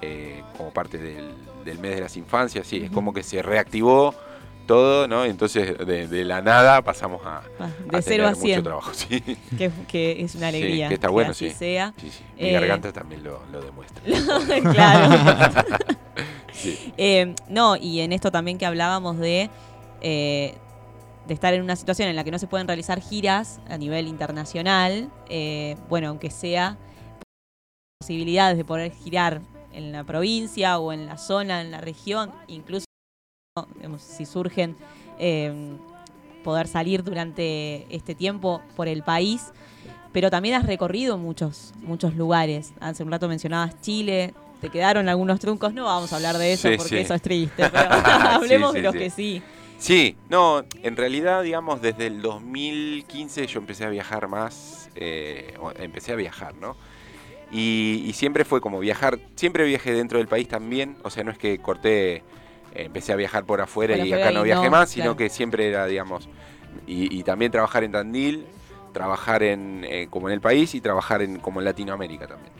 eh, 0.00 0.42
como 0.56 0.70
parte 0.72 0.96
del, 0.96 1.30
del 1.64 1.78
mes 1.78 1.96
de 1.96 2.00
las 2.02 2.16
infancias, 2.16 2.66
sí, 2.66 2.82
es 2.84 2.90
como 2.90 3.12
que 3.12 3.22
se 3.22 3.42
reactivó 3.42 4.14
todo, 4.70 5.08
¿no? 5.08 5.24
Entonces 5.24 5.76
de, 5.84 6.06
de 6.06 6.24
la 6.24 6.40
nada 6.42 6.80
pasamos 6.82 7.20
a, 7.26 7.42
Ah, 7.58 7.68
a 7.92 7.96
De 7.96 8.02
0 8.02 8.28
a 8.28 8.32
tener 8.32 8.36
100. 8.36 8.50
mucho 8.58 8.62
trabajo, 8.62 8.90
sí. 8.94 9.20
Que, 9.58 9.70
que 9.88 10.22
es 10.22 10.36
una 10.36 10.50
Sí, 10.52 10.56
alegría. 10.56 10.88
que 10.88 10.94
está 10.94 11.08
bueno, 11.08 11.32
así 11.32 11.48
sí. 11.50 11.56
sea. 11.56 11.92
Sí, 12.00 12.08
sí. 12.10 12.22
Mi 12.36 12.48
Eh, 12.50 12.52
garganta 12.52 12.92
también 12.92 13.24
lo, 13.24 13.42
lo 13.50 13.60
demuestra. 13.60 14.00
claro. 14.72 15.56
Sí. 16.52 16.92
Eh, 16.98 17.34
no, 17.48 17.74
y 17.76 18.00
en 18.00 18.12
esto 18.12 18.30
también 18.30 18.58
que 18.58 18.66
hablábamos 18.66 19.16
de, 19.18 19.48
eh, 20.02 20.54
de 21.26 21.34
estar 21.34 21.54
en 21.54 21.62
una 21.62 21.74
situación 21.74 22.08
en 22.08 22.16
la 22.16 22.22
que 22.22 22.30
no 22.30 22.38
se 22.38 22.46
pueden 22.46 22.66
realizar 22.66 23.00
giras 23.00 23.60
a 23.68 23.78
nivel 23.78 24.06
internacional, 24.06 25.10
bueno, 25.88 26.08
aunque 26.08 26.30
sea 26.30 26.76
posibilidades 28.00 28.58
de 28.58 28.64
poder 28.64 28.92
girar 28.92 29.40
en 29.72 29.90
la 29.92 30.04
provincia 30.04 30.78
o 30.78 30.92
en 30.92 31.06
la 31.06 31.16
zona, 31.16 31.60
en 31.62 31.70
la 31.70 31.80
región, 31.80 32.30
incluso 32.48 32.84
digamos, 33.76 34.02
si 34.02 34.26
surgen 34.26 34.76
eh, 35.18 35.52
poder 36.44 36.68
salir 36.68 37.02
durante 37.02 37.84
este 37.94 38.14
tiempo 38.14 38.62
por 38.76 38.86
el 38.88 39.02
país. 39.02 39.52
Pero 40.12 40.30
también 40.30 40.54
has 40.56 40.66
recorrido 40.66 41.18
muchos, 41.18 41.72
muchos 41.82 42.14
lugares. 42.14 42.72
Hace 42.80 43.02
un 43.04 43.10
rato 43.10 43.28
mencionabas 43.28 43.80
Chile, 43.80 44.34
te 44.60 44.68
quedaron 44.68 45.08
algunos 45.08 45.38
truncos, 45.40 45.72
no 45.72 45.84
vamos 45.84 46.12
a 46.12 46.16
hablar 46.16 46.36
de 46.38 46.52
eso 46.52 46.68
Sí, 46.68 46.76
porque 46.76 46.88
sí. 46.90 46.98
eso 46.98 47.14
es 47.14 47.22
triste, 47.22 47.68
pero 47.72 47.90
hablemos 47.90 48.72
Sí, 48.72 48.76
de 48.78 48.82
los 48.82 48.94
que 48.94 49.10
sí. 49.10 49.42
Sí, 49.78 50.16
no, 50.28 50.64
en 50.82 50.96
realidad, 50.96 51.42
digamos, 51.42 51.80
desde 51.80 52.06
el 52.06 52.20
2015 52.22 53.46
yo 53.46 53.60
empecé 53.60 53.84
a 53.84 53.88
viajar 53.88 54.28
más, 54.28 54.90
eh, 54.94 55.54
empecé 55.78 56.12
a 56.12 56.16
viajar, 56.16 56.54
¿no? 56.56 56.76
Y, 57.50 58.04
y 58.06 58.12
siempre 58.12 58.44
fue 58.44 58.60
como 58.60 58.78
viajar, 58.78 59.18
siempre 59.36 59.64
viajé 59.64 59.92
dentro 59.92 60.18
del 60.18 60.28
país 60.28 60.46
también, 60.48 60.96
o 61.02 61.10
sea, 61.10 61.24
no 61.24 61.30
es 61.30 61.38
que 61.38 61.58
corté, 61.58 62.22
empecé 62.74 63.12
a 63.12 63.16
viajar 63.16 63.44
por 63.44 63.60
afuera 63.60 63.94
Por 63.96 64.04
y 64.06 64.12
afuera 64.12 64.28
acá 64.28 64.38
no 64.38 64.42
viajé 64.44 64.64
no, 64.64 64.70
más, 64.70 64.90
sino 64.90 65.04
claro. 65.04 65.16
que 65.16 65.28
siempre 65.28 65.68
era, 65.68 65.86
digamos, 65.86 66.28
y, 66.86 67.16
y 67.18 67.22
también 67.22 67.50
trabajar 67.52 67.84
en 67.84 67.92
Tandil, 67.92 68.46
trabajar 68.92 69.42
en, 69.42 69.84
eh, 69.88 70.08
como 70.10 70.28
en 70.28 70.34
el 70.34 70.40
país 70.40 70.74
y 70.74 70.80
trabajar 70.80 71.22
en, 71.22 71.38
como 71.38 71.60
en 71.60 71.64
Latinoamérica 71.64 72.26
también. 72.26 72.52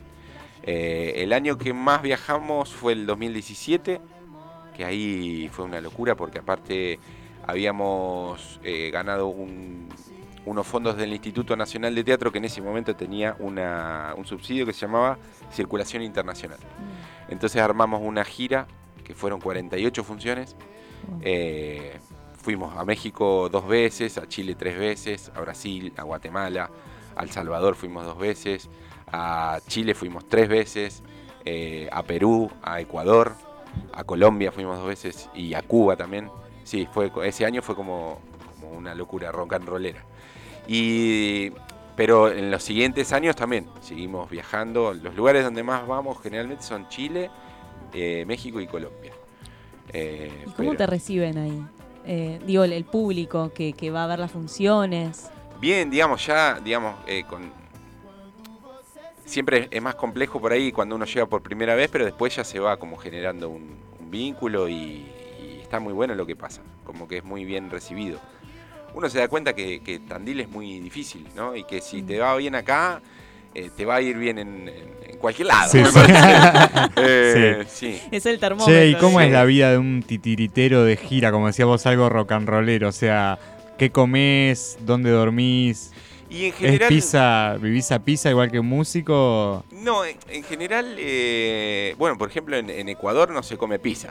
Eh, 0.63 1.15
el 1.17 1.33
año 1.33 1.57
que 1.57 1.73
más 1.73 2.03
viajamos 2.03 2.73
fue 2.73 2.93
el 2.93 3.07
2017, 3.07 4.01
que 4.77 4.85
ahí 4.85 5.49
fue 5.53 5.65
una 5.65 5.81
locura 5.81 6.15
porque 6.15 6.39
aparte 6.39 6.99
habíamos 7.47 8.61
eh, 8.63 8.91
ganado 8.93 9.27
un- 9.29 9.89
unos 10.47 10.67
fondos 10.67 10.97
del 10.97 11.13
Instituto 11.13 11.55
Nacional 11.57 11.95
de 11.95 12.03
Teatro 12.05 12.33
que 12.33 12.39
en 12.39 12.47
ese 12.47 12.63
momento 12.63 12.95
tenía 12.97 13.37
una- 13.39 14.15
un 14.17 14.25
subsidio 14.25 14.65
que 14.67 14.73
se 14.73 14.81
llamaba 14.87 15.19
Circulación 15.53 16.03
Internacional. 16.03 16.59
Entonces 17.29 17.61
armamos 17.61 18.01
una 18.03 18.25
gira 18.25 18.67
que 19.11 19.17
fueron 19.17 19.41
48 19.41 20.05
funciones. 20.05 20.57
Eh, 21.23 21.99
fuimos 22.37 22.77
a 22.77 22.85
México 22.85 23.49
dos 23.51 23.67
veces, 23.67 24.19
a 24.19 24.29
Chile 24.29 24.55
tres 24.55 24.79
veces, 24.79 25.31
a 25.35 25.41
Brasil, 25.41 25.93
a 25.97 26.03
Guatemala, 26.03 26.71
a 27.17 27.23
El 27.23 27.31
Salvador 27.31 27.75
fuimos 27.75 28.05
dos 28.05 28.19
veces, 28.19 28.71
a 29.11 29.59
Chile 29.67 29.95
fuimos 29.95 30.29
tres 30.29 30.49
veces, 30.49 31.03
eh, 31.45 31.89
a 31.93 32.03
Perú, 32.03 32.51
a 32.63 32.81
Ecuador, 32.81 33.35
a 33.93 34.05
Colombia 34.05 34.53
fuimos 34.53 34.79
dos 34.79 34.87
veces 34.87 35.29
y 35.35 35.55
a 35.55 35.63
Cuba 35.63 35.97
también. 35.97 36.31
Sí, 36.63 36.89
fue, 36.93 37.11
ese 37.25 37.45
año 37.45 37.63
fue 37.63 37.75
como, 37.75 38.21
como 38.61 38.77
una 38.77 38.95
locura 38.95 39.33
rock 39.33 39.55
and 39.55 39.69
rollera. 39.69 40.05
Y, 40.69 41.51
pero 41.97 42.31
en 42.31 42.51
los 42.51 42.63
siguientes 42.63 43.13
años 43.13 43.35
también 43.35 43.67
seguimos 43.81 44.31
viajando. 44.31 44.95
Los 44.95 45.17
lugares 45.17 45.43
donde 45.43 45.63
más 45.65 45.87
vamos 45.87 46.23
generalmente 46.23 46.63
son 46.63 46.89
Chile, 46.89 47.31
eh, 47.93 48.25
México 48.27 48.61
y 48.61 48.67
Colombia. 48.67 49.13
Eh, 49.93 50.31
¿Y 50.47 50.51
cómo 50.53 50.71
pero- 50.71 50.77
te 50.77 50.87
reciben 50.87 51.39
ahí? 51.39 51.63
Eh, 52.07 52.41
digo, 52.47 52.65
el, 52.65 52.73
el 52.73 52.85
público 52.85 53.53
que, 53.55 53.73
que 53.75 53.91
va 53.91 54.05
a 54.05 54.07
ver 54.07 54.19
las 54.19 54.31
funciones. 54.33 55.31
Bien, 55.61 55.91
digamos, 55.91 56.25
ya, 56.27 56.59
digamos, 56.59 56.97
eh, 57.07 57.25
con... 57.29 57.53
siempre 59.25 59.69
es 59.71 59.83
más 59.83 59.95
complejo 59.95 60.41
por 60.41 60.53
ahí 60.53 60.73
cuando 60.73 60.97
uno 60.97 61.05
llega 61.05 61.27
por 61.27 61.43
primera 61.43 61.75
vez, 61.75 61.89
pero 61.91 62.05
después 62.05 62.35
ya 62.35 62.45
se 62.45 62.59
va 62.59 62.77
como 62.79 62.97
generando 62.97 63.49
un, 63.51 63.77
un 64.01 64.11
vínculo 64.11 64.69
y, 64.69 64.75
y 64.75 65.59
está 65.63 65.79
muy 65.81 65.93
bueno 65.93 66.15
lo 66.15 66.27
que 66.27 66.37
pasa, 66.37 66.63
como 66.85 67.07
que 67.07 67.19
es 67.19 67.25
muy 67.25 67.45
bien 67.45 67.71
recibido. 67.71 68.19
Uno 68.95 69.09
se 69.09 69.19
da 69.19 69.29
cuenta 69.29 69.53
que, 69.55 69.81
que 69.81 70.01
Tandil 70.01 70.41
es 70.41 70.49
muy 70.49 70.81
difícil, 70.81 71.29
¿no? 71.37 71.55
Y 71.55 71.63
que 71.65 71.81
si 71.81 72.03
te 72.03 72.19
va 72.19 72.35
bien 72.37 72.57
acá, 72.57 73.01
eh, 73.55 73.71
te 73.77 73.85
va 73.85 73.97
a 73.97 74.01
ir 74.01 74.17
bien 74.17 74.39
en, 74.39 74.73
cualquier 75.21 75.49
lado. 75.49 75.71
Sí, 75.71 75.85
sí. 75.85 75.93
parece. 75.93 76.95
Eh, 77.43 77.67
sí. 77.69 78.01
Es 78.11 78.27
el 78.27 78.39
termómetro. 78.39 78.73
Che, 78.75 78.89
¿y 78.89 78.95
cómo 78.97 79.19
Sí. 79.21 79.27
es 79.27 79.33
la 79.33 79.45
vida 79.45 79.71
de 79.73 79.79
un 79.79 80.03
titiritero 80.03 80.85
de 80.85 80.97
gira? 80.97 81.31
Como 81.33 81.47
decías 81.47 81.67
vos, 81.67 81.85
algo 81.87 82.09
rock 82.09 82.33
and 82.33 82.49
rollero. 82.49 82.89
O 82.89 82.93
sea, 82.93 83.39
¿qué 83.79 83.91
comés? 83.91 84.79
¿Dónde 84.81 85.11
dormís? 85.11 85.93
Y 86.33 86.45
en 86.45 86.55
¿Es 86.61 86.81
pizza? 86.87 87.57
¿Vivís 87.61 87.91
a 87.91 88.05
pizza 88.05 88.31
igual 88.31 88.53
que 88.53 88.61
un 88.61 88.67
músico? 88.67 89.65
No, 89.73 90.05
en, 90.05 90.17
en 90.29 90.45
general, 90.45 90.95
eh, 90.97 91.97
bueno, 91.99 92.17
por 92.17 92.29
ejemplo, 92.29 92.57
en, 92.57 92.71
en 92.71 92.89
Ecuador 92.89 93.33
no 93.33 93.43
se 93.43 93.57
come 93.57 93.81
pizza. 93.81 94.11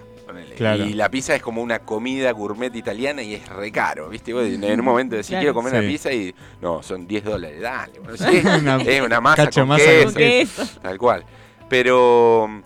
Claro. 0.57 0.83
Y 0.83 0.93
la 0.95 1.09
pizza 1.09 1.33
es 1.33 1.41
como 1.41 1.61
una 1.61 1.79
comida 1.79 2.31
gourmet 2.31 2.75
italiana 2.75 3.21
y 3.23 3.35
es 3.35 3.47
re 3.47 3.71
caro, 3.71 4.09
¿viste? 4.09 4.33
Vos 4.33 4.43
en 4.45 4.79
un 4.79 4.85
momento 4.85 5.15
decís, 5.15 5.29
Claro. 5.29 5.41
quiero 5.43 5.53
comer 5.53 5.71
Sí. 5.71 5.77
una 5.79 5.87
pizza 5.87 6.11
y 6.11 6.35
no, 6.61 6.83
son 6.83 7.07
10 7.07 7.23
dólares, 7.23 7.61
dale. 7.61 7.99
Bueno, 7.99 8.17
sí, 8.17 8.41
Una 8.59 8.81
es 8.81 9.01
una 9.01 9.21
masa 9.21 9.45
cacho 9.45 9.61
con 9.61 9.69
masa 9.69 9.85
queso, 9.85 10.05
Con 10.07 10.13
queso. 10.15 10.65
tal 10.81 10.97
cual. 10.97 11.23
Pero 11.69 12.47
mm, 12.49 12.61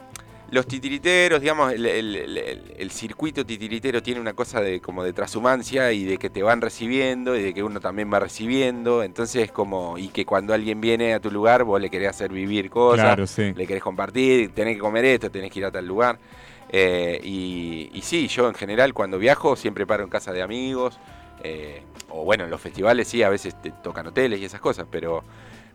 los 0.53 0.67
titiriteros, 0.67 1.41
digamos, 1.41 1.73
el, 1.73 1.85
el- 1.85 2.15
el- 2.15 2.37
el- 2.37 2.73
el 2.77 2.91
circuito 2.91 3.45
titiritero 3.45 4.01
tiene 4.03 4.21
una 4.21 4.33
cosa 4.33 4.61
de 4.61 4.79
como 4.79 5.03
de 5.03 5.11
transhumancia 5.11 5.91
y 5.91 6.03
de 6.05 6.17
que 6.17 6.29
te 6.29 6.43
van 6.43 6.61
recibiendo 6.61 7.35
y 7.35 7.41
de 7.43 7.53
que 7.53 7.63
uno 7.63 7.79
también 7.79 8.11
va 8.13 8.19
recibiendo. 8.19 9.03
Entonces, 9.03 9.51
como, 9.51 9.97
y 9.97 10.09
que 10.09 10.25
cuando 10.25 10.53
alguien 10.53 10.79
viene 10.79 11.13
a 11.13 11.19
tu 11.19 11.31
lugar, 11.31 11.63
vos 11.63 11.81
le 11.81 11.89
querés 11.89 12.09
hacer 12.09 12.31
vivir 12.31 12.69
cosas 12.69 13.05
Claro, 13.05 13.27
sí. 13.27 13.53
le 13.55 13.67
querés 13.67 13.83
compartir, 13.83 14.53
tenés 14.53 14.75
que 14.75 14.79
comer 14.81 15.05
esto, 15.05 15.29
tenés 15.31 15.51
que 15.51 15.59
ir 15.59 15.65
a 15.65 15.71
tal 15.71 15.85
lugar. 15.87 16.19
Eh, 16.69 17.19
y, 17.23 17.89
y 17.93 18.01
sí, 18.01 18.27
yo 18.27 18.47
en 18.47 18.53
general 18.55 18.93
cuando 18.93 19.17
viajo 19.19 19.55
siempre 19.55 19.85
paro 19.85 20.03
en 20.03 20.09
casa 20.09 20.31
de 20.31 20.41
amigos, 20.41 20.97
eh, 21.43 21.81
o 22.09 22.23
bueno, 22.23 22.43
en 22.45 22.49
los 22.49 22.61
festivales 22.61 23.07
sí, 23.07 23.21
a 23.23 23.29
veces 23.29 23.59
te 23.61 23.71
tocan 23.71 24.07
hoteles 24.07 24.39
y 24.39 24.45
esas 24.45 24.61
cosas, 24.61 24.85
pero, 24.89 25.23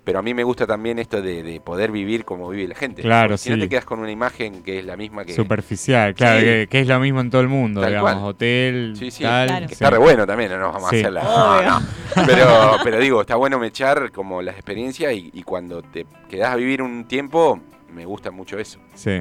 pero 0.09 0.21
a 0.21 0.23
mí 0.23 0.33
me 0.33 0.43
gusta 0.43 0.67
también 0.67 0.99
esto 0.99 1.21
de, 1.21 1.43
de 1.43 1.61
poder 1.61 1.93
vivir 1.93 2.25
como 2.25 2.49
vive 2.49 2.67
la 2.69 2.75
gente. 2.75 3.03
Claro, 3.03 3.29
Porque 3.35 3.39
Si 3.43 3.51
no 3.51 3.59
te 3.59 3.69
quedas 3.69 3.85
con 3.85 3.99
una 4.01 4.11
imagen 4.11 4.63
que 4.63 4.79
es 4.79 4.85
la 4.87 4.97
misma 4.97 5.23
que... 5.27 5.35
Superficial, 5.35 6.15
claro, 6.15 6.39
Sí. 6.41 6.47
que, 6.47 6.67
que 6.71 6.81
es 6.81 6.89
lo 6.89 6.99
mismo 6.99 7.21
en 7.21 7.29
todo 7.29 7.43
el 7.43 7.49
mundo, 7.49 7.83
Tal 7.83 7.91
digamos, 7.91 8.13
cual. 8.15 8.25
hotel, 8.25 8.95
Sí, 8.99 9.11
sí, 9.11 9.23
tal. 9.23 9.49
Claro. 9.49 9.63
Que 9.65 9.69
sí. 9.69 9.75
está 9.75 9.91
re 9.91 9.99
bueno 9.99 10.27
también, 10.27 10.51
no 10.53 10.59
nos 10.61 10.73
vamos 10.73 10.89
Sí. 10.89 10.97
a 10.97 10.99
hacer 11.01 11.13
la... 11.13 11.21
Obvio. 11.21 11.71
no, 11.71 11.81
no. 11.81 11.87
Pero, 12.27 12.77
pero 12.85 12.99
digo, 13.01 13.21
está 13.21 13.37
bueno 13.37 13.59
mechar 13.59 14.11
como 14.11 14.41
las 14.41 14.55
experiencias 14.55 15.13
y, 15.13 15.31
y 15.35 15.43
cuando 15.43 15.83
te 15.83 16.07
quedás 16.31 16.55
a 16.55 16.57
vivir 16.57 16.81
un 16.81 17.05
tiempo, 17.07 17.61
me 17.93 18.07
gusta 18.07 18.31
mucho 18.31 18.59
eso. 18.59 18.79
Sí. 18.95 19.21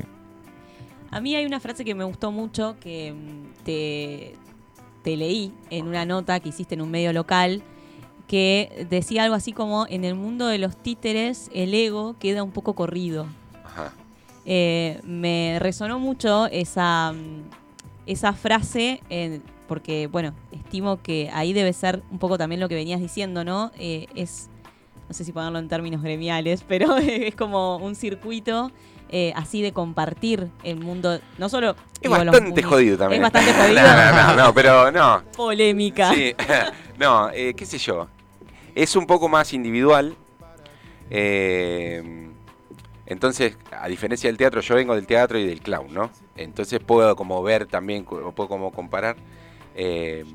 A 1.12 1.20
mí 1.20 1.36
hay 1.36 1.46
una 1.46 1.60
frase 1.60 1.84
que 1.84 1.96
me 1.96 2.06
gustó 2.06 2.32
mucho 2.32 2.78
que 2.80 3.12
mm, 3.12 3.64
te, 3.66 4.36
te 5.04 5.18
leí 5.18 5.52
en 5.70 5.86
una 5.86 6.06
nota 6.06 6.40
que 6.40 6.48
hiciste 6.48 6.76
en 6.76 6.82
un 6.82 6.92
medio 6.92 7.12
local 7.12 7.62
que 8.28 8.88
decía 8.90 9.24
algo 9.24 9.36
así 9.36 9.54
como 9.54 9.86
en 9.90 10.04
el 10.04 10.16
mundo 10.16 10.48
de 10.48 10.58
los 10.58 10.76
títeres 10.76 11.50
el 11.54 11.74
ego 11.74 12.16
queda 12.20 12.44
un 12.44 12.52
poco 12.52 12.74
corrido. 12.74 13.28
Ajá. 13.64 13.94
Eh, 14.46 15.00
me 15.04 15.58
resonó 15.60 16.00
mucho 16.00 16.48
esa, 16.48 17.14
mm, 17.14 17.44
esa 18.06 18.34
frase 18.34 19.02
eh, 19.10 19.42
porque, 19.68 20.08
bueno, 20.08 20.34
estimo 20.52 21.02
que 21.02 21.30
ahí 21.34 21.54
debe 21.54 21.74
ser 21.74 22.02
un 22.10 22.20
poco 22.20 22.38
también 22.38 22.62
lo 22.62 22.70
que 22.70 22.76
venías 22.76 23.02
diciendo, 23.02 23.44
¿no? 23.44 23.72
Eh, 23.78 24.08
es, 24.16 24.50
no 25.08 25.14
sé 25.14 25.24
si 25.24 25.32
ponerlo 25.32 25.60
en 25.60 25.68
términos 25.68 26.02
gremiales, 26.02 26.64
pero 26.68 26.98
es 26.98 27.36
como 27.36 27.78
un 27.78 27.96
circuito 27.96 28.72
eh, 29.10 29.32
así 29.36 29.62
de 29.62 29.72
compartir 29.72 30.50
el 30.64 30.80
mundo, 30.80 31.20
no 31.38 31.50
solo... 31.50 31.76
Es 32.02 32.12
digo, 32.12 32.16
bastante 32.16 32.64
jodido 32.64 32.98
también. 32.98 33.24
Es 33.24 33.32
bastante 33.32 33.54
jodido. 33.62 33.82
No, 33.82 33.96
no, 33.96 34.12
no, 34.12 34.44
no, 34.44 34.54
pero 34.54 34.92
no. 34.92 35.24
Polémica. 35.36 36.14
Sí, 36.14 36.34
no, 36.98 37.30
eh, 37.32 37.54
qué 37.56 37.66
sé 37.66 37.78
yo. 37.78 38.08
Es 38.78 38.96
un 38.96 39.08
poco 39.08 39.28
más 39.28 39.54
individual. 39.54 40.16
eh, 41.10 42.30
entonces, 43.08 43.58
a 43.72 43.88
diferencia 43.88 44.30
del 44.30 44.38
teatro, 44.38 44.62
yo 44.62 44.76
vengo 44.76 44.94
del 44.94 45.08
teatro 45.08 45.40
y 45.40 45.48
del 45.48 45.62
clown, 45.62 45.92
¿no? 45.94 46.12
Entonces 46.36 46.80
puedo 46.80 47.16
como 47.16 47.42
ver 47.42 47.66
también, 47.66 48.04
puedo 48.06 48.48
como 48.48 48.72
comparar. 48.72 49.16
eh, 49.76 50.26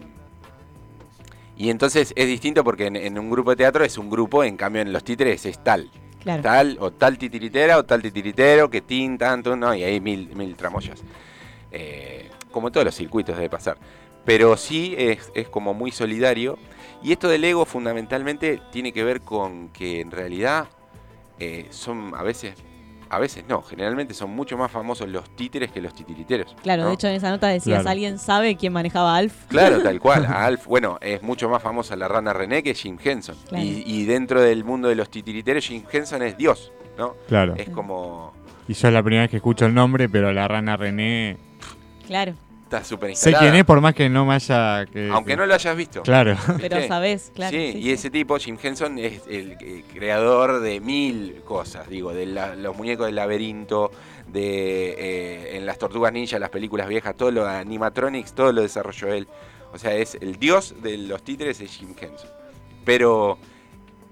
y 1.57 1.71
entonces 1.71 2.13
es 2.17 2.27
distinto 2.27 2.65
porque 2.65 2.87
en, 2.87 2.97
en 2.97 3.17
un 3.19 3.31
grupo 3.31 3.51
de 3.51 3.57
teatro 3.57 3.85
es 3.85 3.97
un 3.99 4.11
grupo, 4.11 4.43
en 4.43 4.57
cambio 4.57 4.83
en 4.83 4.93
los 4.93 5.05
títeres 5.05 5.47
es 5.47 5.63
tal. 5.63 5.91
Claro. 6.21 6.43
Tal, 6.43 6.77
o 6.81 6.91
tal 6.91 7.19
titiritera, 7.19 7.79
o 7.79 7.85
tal 7.85 8.03
titiritero, 8.03 8.69
que 8.71 8.81
tin, 8.81 9.19
tanto, 9.19 9.55
no, 9.55 9.73
y 9.75 9.85
hay 9.85 10.01
mil, 10.01 10.35
mil 10.35 10.57
tramoyas. 10.57 11.01
Eh, 11.71 12.29
como 12.51 12.73
todos 12.73 12.87
los 12.87 12.95
circuitos 12.97 13.37
debe 13.37 13.51
pasar. 13.51 13.77
Pero 14.25 14.57
sí 14.57 14.95
es, 14.99 15.31
es 15.35 15.49
como 15.49 15.75
muy 15.75 15.93
solidario. 15.93 16.59
Y 17.03 17.13
esto 17.13 17.29
del 17.29 17.43
ego 17.45 17.65
fundamentalmente 17.65 18.61
tiene 18.71 18.93
que 18.93 19.03
ver 19.05 19.21
con 19.23 19.69
que 19.71 20.01
en 20.01 20.11
realidad 20.11 20.67
eh, 21.41 21.67
son 21.71 22.13
a 22.17 22.23
veces, 22.23 22.55
a 23.11 23.19
veces 23.19 23.45
no, 23.49 23.61
generalmente 23.63 24.15
son 24.15 24.31
mucho 24.31 24.57
más 24.57 24.71
famosos 24.71 25.09
los 25.09 25.35
títeres 25.35 25.73
que 25.73 25.81
los 25.81 25.95
titiriteros. 25.95 26.55
Claro, 26.63 26.83
¿no? 26.85 26.89
de 26.89 26.95
hecho 26.95 27.09
en 27.09 27.15
esa 27.15 27.31
nota 27.31 27.49
decías, 27.49 27.81
Claro. 27.81 27.91
¿alguien 27.91 28.19
sabe 28.19 28.57
quién 28.57 28.73
manejaba 28.73 29.15
a 29.15 29.19
Alf? 29.19 29.35
Claro, 29.49 29.81
tal 29.83 29.99
cual. 30.01 30.27
A 30.27 30.45
Alf, 30.45 30.67
bueno, 30.67 30.99
es 31.01 31.23
mucho 31.23 31.49
más 31.49 31.61
famosa 31.63 31.97
la 31.97 32.07
rana 32.07 32.33
René 32.33 32.63
que 32.63 32.75
Jim 32.75 32.97
Henson. 33.03 33.37
Claro. 33.49 33.65
Y, 33.65 33.83
y 33.85 34.05
dentro 34.05 34.41
del 34.41 34.63
mundo 34.63 34.89
de 34.89 34.95
los 34.95 35.11
titiriteros, 35.11 35.67
Jim 35.67 35.83
Henson 35.91 36.23
es 36.23 36.37
Dios, 36.37 36.73
¿no? 36.97 37.17
Claro. 37.27 37.55
Es 37.57 37.69
como. 37.71 38.33
Y 38.69 38.75
yo 38.75 38.87
es 38.89 38.95
la 38.95 39.03
primera 39.03 39.23
vez 39.23 39.31
que 39.31 39.39
escucho 39.39 39.67
el 39.67 39.75
nombre, 39.75 40.09
pero 40.09 40.33
la 40.33 40.47
rana 40.47 40.77
René. 40.77 41.37
Claro, 42.07 42.35
Está 42.73 42.85
súper 42.85 43.09
Sé 43.09 43.13
instalada. 43.29 43.41
quién 43.43 43.55
es, 43.57 43.65
por 43.67 43.83
más 43.83 43.95
que 43.95 44.09
no 44.09 44.25
me 44.25 44.33
haya. 44.35 44.87
que- 44.87 45.11
Aunque 45.13 45.37
no 45.37 45.45
lo 45.45 45.53
hayas 45.53 45.77
visto. 45.77 46.01
Claro. 46.01 46.39
pero 46.59 46.87
sabés, 46.89 47.31
claro. 47.35 47.55
sí, 47.55 47.73
sí, 47.73 47.79
y 47.79 47.83
sí. 47.83 47.93
ese 47.93 48.11
tipo, 48.11 48.39
Jim 48.39 48.57
Henson, 48.63 48.99
es 48.99 49.21
el, 49.29 49.85
creador 49.93 50.61
de 50.61 50.81
mil 50.81 51.43
cosas, 51.45 51.87
digo, 51.91 52.15
de 52.15 52.25
la- 52.25 52.55
los 52.57 52.75
muñecos 52.75 53.05
del 53.07 53.17
laberinto, 53.17 53.91
de 54.27 54.95
eh, 54.97 55.57
en 55.59 55.67
las 55.67 55.77
Tortugas 55.77 56.15
Ninja, 56.15 56.39
las 56.39 56.49
películas 56.49 56.89
viejas, 56.89 57.15
todo 57.15 57.31
lo 57.31 57.45
de 57.45 57.51
animatronics, 57.51 58.33
todo 58.33 58.53
lo 58.53 58.63
desarrolló 58.63 59.13
él. 59.13 59.29
O 59.75 59.79
sea, 59.79 59.95
es 59.95 60.15
el 60.23 60.39
dios 60.39 60.75
de 60.83 60.97
los 60.97 61.23
títeres 61.23 61.61
es 61.61 61.71
Jim 61.73 61.95
Henson. 62.01 62.31
Pero 62.87 63.37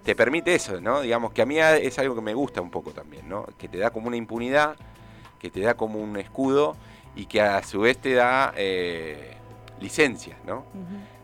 te 0.03 0.15
permite 0.15 0.55
eso, 0.55 0.83
¿no? 0.83 1.01
Digamos 1.01 1.33
que 1.33 1.41
a 1.41 1.47
mí 1.47 1.59
es 1.59 1.99
algo 1.99 2.15
que 2.15 2.21
me 2.21 2.35
gusta 2.35 2.61
un 2.61 2.71
poco 2.71 2.91
también, 2.91 3.27
¿no? 3.27 3.47
Que 3.57 3.69
te 3.69 3.79
da 3.79 3.89
como 3.89 4.09
una 4.09 4.19
impunidad, 4.19 4.77
que 5.39 5.49
te 5.49 5.61
da 5.61 5.73
como 5.73 5.99
un 5.99 6.19
escudo 6.19 6.77
y 7.17 7.27
que 7.27 7.41
a 7.41 7.63
su 7.63 7.81
vez 7.81 7.99
te 7.99 8.15
da 8.15 8.53
eh, 8.57 9.35
licencias, 9.81 10.39
¿no? 10.47 10.65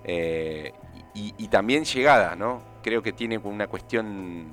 Eh, 0.04 0.72
y, 1.14 1.34
y 1.38 1.48
también 1.48 1.84
llegada, 1.84 2.36
¿no? 2.36 2.62
Creo 2.82 3.02
que 3.02 3.12
tiene 3.12 3.38
una 3.38 3.66
cuestión 3.66 4.52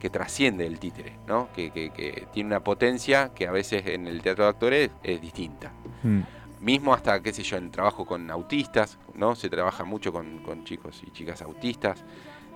que 0.00 0.10
trasciende 0.10 0.66
el 0.66 0.78
títere, 0.78 1.16
¿no? 1.26 1.48
Que, 1.54 1.70
que- 1.70 1.90
que 1.90 2.26
tiene 2.32 2.48
una 2.48 2.60
potencia 2.60 3.30
que 3.34 3.46
a 3.46 3.52
veces 3.52 3.86
en 3.86 4.06
el 4.06 4.20
teatro 4.22 4.44
de 4.44 4.50
actores 4.50 4.90
es 5.02 5.20
distinta. 5.20 5.72
Mm. 6.02 6.20
Mismo 6.60 6.94
hasta, 6.94 7.20
qué 7.22 7.32
sé 7.32 7.42
yo, 7.42 7.56
en 7.58 7.70
trabajo 7.70 8.04
con 8.06 8.30
autistas, 8.30 8.98
¿no? 9.14 9.34
Se 9.34 9.48
trabaja 9.50 9.84
mucho 9.84 10.12
con, 10.12 10.38
con 10.40 10.64
chicos 10.64 11.02
y 11.06 11.10
chicas 11.10 11.42
autistas. 11.42 12.04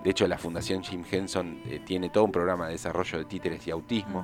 De 0.03 0.09
hecho, 0.11 0.27
la 0.27 0.37
Fundación 0.37 0.83
Jim 0.83 1.03
Henson 1.09 1.61
eh, 1.67 1.81
tiene 1.85 2.09
todo 2.09 2.23
un 2.23 2.31
programa 2.31 2.65
de 2.67 2.73
desarrollo 2.73 3.17
de 3.19 3.25
títeres 3.25 3.67
y 3.67 3.71
autismo. 3.71 4.23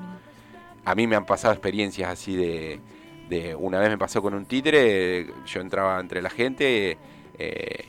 A 0.86 0.96
mí 0.96 1.06
me 1.08 1.16
han 1.16 1.26
pasado 1.26 1.54
experiencias 1.54 2.10
así 2.12 2.36
de, 2.36 2.80
de- 3.30 3.56
una 3.56 3.80
vez 3.80 3.90
me 3.90 3.98
pasó 3.98 4.22
con 4.22 4.34
un 4.34 4.46
títere, 4.46 5.28
yo 5.46 5.62
entraba 5.62 6.00
entre 6.00 6.22
la 6.22 6.30
gente 6.30 6.98
eh, 7.38 7.86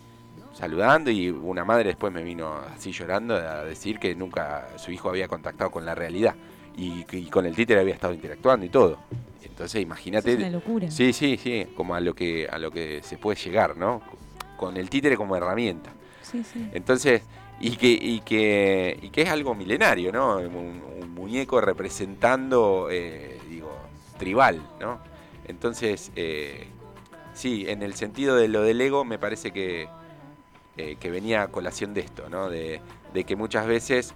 saludando 0.52 1.10
y 1.10 1.28
una 1.28 1.64
madre 1.64 1.84
después 1.88 2.12
me 2.12 2.22
vino 2.22 2.54
así 2.74 2.92
llorando 2.92 3.34
a 3.36 3.64
decir 3.64 3.98
que 3.98 4.14
nunca 4.14 4.66
su 4.76 4.90
hijo 4.90 5.08
había 5.08 5.28
contactado 5.28 5.70
con 5.70 5.84
la 5.84 5.94
realidad 5.94 6.34
y, 6.76 7.04
con 7.30 7.46
el 7.46 7.54
títere 7.54 7.80
había 7.80 7.94
estado 7.94 8.12
interactuando 8.14 8.64
y 8.66 8.68
todo. 8.68 8.98
Entonces 9.42 9.80
imagínate, 9.82 10.32
es 10.32 10.38
una 10.38 10.50
locura. 10.50 10.90
sí, 10.90 11.12
sí, 11.12 11.38
sí, 11.42 11.66
como 11.74 11.94
a 11.94 12.00
lo 12.00 12.14
que 12.14 12.46
a 12.50 12.58
lo 12.58 12.70
que 12.70 13.02
se 13.02 13.16
puede 13.16 13.38
llegar, 13.38 13.76
¿no? 13.76 14.02
Con 14.56 14.76
el 14.76 14.90
títere 14.90 15.16
como 15.16 15.36
herramienta. 15.36 15.92
Sí, 16.22 16.42
sí. 16.44 16.68
Entonces, 16.72 17.22
y 17.60 17.76
que, 17.76 17.88
y 17.88 18.20
que, 18.20 18.98
y 19.00 19.08
que 19.10 19.22
es 19.22 19.28
algo 19.30 19.54
milenario, 19.54 20.12
¿no? 20.12 20.36
Un, 20.38 20.82
un 21.02 21.14
muñeco 21.14 21.60
representando, 21.60 22.88
eh, 22.90 23.38
digo, 23.48 23.74
tribal, 24.18 24.60
¿no? 24.80 24.98
Entonces, 25.48 26.12
eh, 26.16 26.68
sí, 27.34 27.64
en 27.68 27.82
el 27.82 27.94
sentido 27.94 28.36
de 28.36 28.48
lo 28.48 28.62
del 28.62 28.80
ego, 28.80 29.04
me 29.04 29.18
parece 29.18 29.52
que, 29.52 29.88
eh, 30.76 30.96
que 30.98 31.10
venía 31.10 31.42
a 31.42 31.48
colación 31.48 31.94
de 31.94 32.00
esto, 32.00 32.28
¿no? 32.28 32.50
De, 32.50 32.80
de 33.12 33.24
que 33.24 33.36
muchas 33.36 33.66
veces 33.66 34.14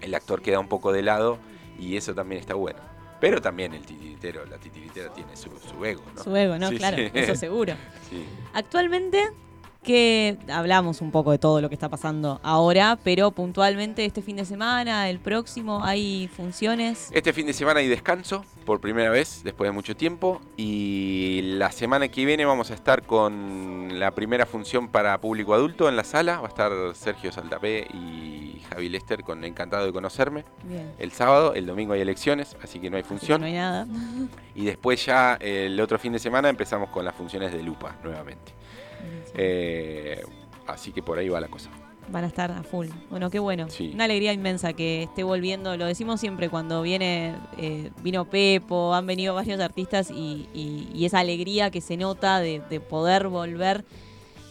el 0.00 0.14
actor 0.14 0.42
queda 0.42 0.58
un 0.58 0.68
poco 0.68 0.92
de 0.92 1.02
lado 1.02 1.38
y 1.78 1.96
eso 1.96 2.14
también 2.14 2.40
está 2.40 2.54
bueno. 2.54 2.80
Pero 3.20 3.40
también 3.40 3.72
el 3.72 3.86
titiritero, 3.86 4.44
la 4.46 4.58
titiritera 4.58 5.12
tiene 5.12 5.36
su, 5.36 5.50
su 5.58 5.84
ego, 5.84 6.02
¿no? 6.16 6.24
Su 6.24 6.34
ego, 6.34 6.58
¿no? 6.58 6.70
Sí, 6.70 6.76
claro, 6.76 6.96
sí. 6.96 7.10
eso 7.14 7.34
seguro. 7.36 7.74
Sí. 8.10 8.26
Actualmente 8.52 9.30
que 9.82 10.38
hablamos 10.48 11.00
un 11.00 11.10
poco 11.10 11.32
de 11.32 11.38
todo 11.38 11.60
lo 11.60 11.68
que 11.68 11.74
está 11.74 11.88
pasando 11.88 12.40
ahora, 12.42 12.98
pero 13.02 13.32
puntualmente 13.32 14.04
este 14.04 14.22
fin 14.22 14.36
de 14.36 14.44
semana, 14.44 15.10
el 15.10 15.18
próximo, 15.18 15.84
hay 15.84 16.28
funciones. 16.28 17.10
Este 17.12 17.32
fin 17.32 17.46
de 17.46 17.52
semana 17.52 17.80
hay 17.80 17.88
descanso 17.88 18.44
por 18.64 18.80
primera 18.80 19.10
vez 19.10 19.42
después 19.42 19.68
de 19.68 19.72
mucho 19.72 19.96
tiempo 19.96 20.40
y 20.56 21.40
la 21.42 21.72
semana 21.72 22.08
que 22.08 22.24
viene 22.24 22.44
vamos 22.44 22.70
a 22.70 22.74
estar 22.74 23.02
con 23.02 23.98
la 23.98 24.12
primera 24.12 24.46
función 24.46 24.88
para 24.88 25.20
público 25.20 25.54
adulto 25.54 25.88
en 25.88 25.96
la 25.96 26.04
sala. 26.04 26.40
Va 26.40 26.46
a 26.46 26.48
estar 26.48 26.72
Sergio 26.94 27.32
Saltapé 27.32 27.88
y 27.92 28.62
Javi 28.70 28.88
Lester 28.88 29.22
con 29.22 29.44
Encantado 29.44 29.84
de 29.84 29.92
conocerme. 29.92 30.44
Bien. 30.62 30.92
El 30.98 31.10
sábado, 31.12 31.54
el 31.54 31.66
domingo 31.66 31.94
hay 31.94 32.00
elecciones, 32.00 32.56
así 32.62 32.78
que 32.78 32.88
no 32.88 32.96
hay 32.96 33.02
función. 33.02 33.40
No 33.40 33.46
hay 33.46 33.54
nada. 33.54 33.86
Y 34.54 34.64
después 34.64 35.04
ya 35.04 35.34
el 35.40 35.80
otro 35.80 35.98
fin 35.98 36.12
de 36.12 36.20
semana 36.20 36.48
empezamos 36.48 36.90
con 36.90 37.04
las 37.04 37.14
funciones 37.14 37.52
de 37.52 37.62
Lupa 37.62 37.96
nuevamente. 38.04 38.52
Eh, 39.34 40.22
así 40.66 40.92
que 40.92 41.02
por 41.02 41.18
ahí 41.18 41.28
va 41.28 41.40
la 41.40 41.48
cosa. 41.48 41.70
Van 42.10 42.24
a 42.24 42.26
estar 42.26 42.50
a 42.50 42.62
full. 42.64 42.88
Bueno, 43.10 43.30
qué 43.30 43.38
bueno. 43.38 43.70
Sí. 43.70 43.92
Una 43.94 44.04
alegría 44.04 44.32
inmensa 44.32 44.72
que 44.72 45.04
esté 45.04 45.22
volviendo. 45.22 45.76
Lo 45.76 45.86
decimos 45.86 46.20
siempre 46.20 46.48
cuando 46.48 46.82
viene, 46.82 47.34
eh, 47.58 47.90
vino 48.02 48.24
Pepo, 48.24 48.92
han 48.94 49.06
venido 49.06 49.34
varios 49.34 49.60
artistas 49.60 50.10
y, 50.10 50.48
y- 50.52 50.88
y 50.92 51.04
esa 51.04 51.20
alegría 51.20 51.70
que 51.70 51.80
se 51.80 51.96
nota 51.96 52.40
de, 52.40 52.60
de 52.68 52.80
poder 52.80 53.28
volver 53.28 53.84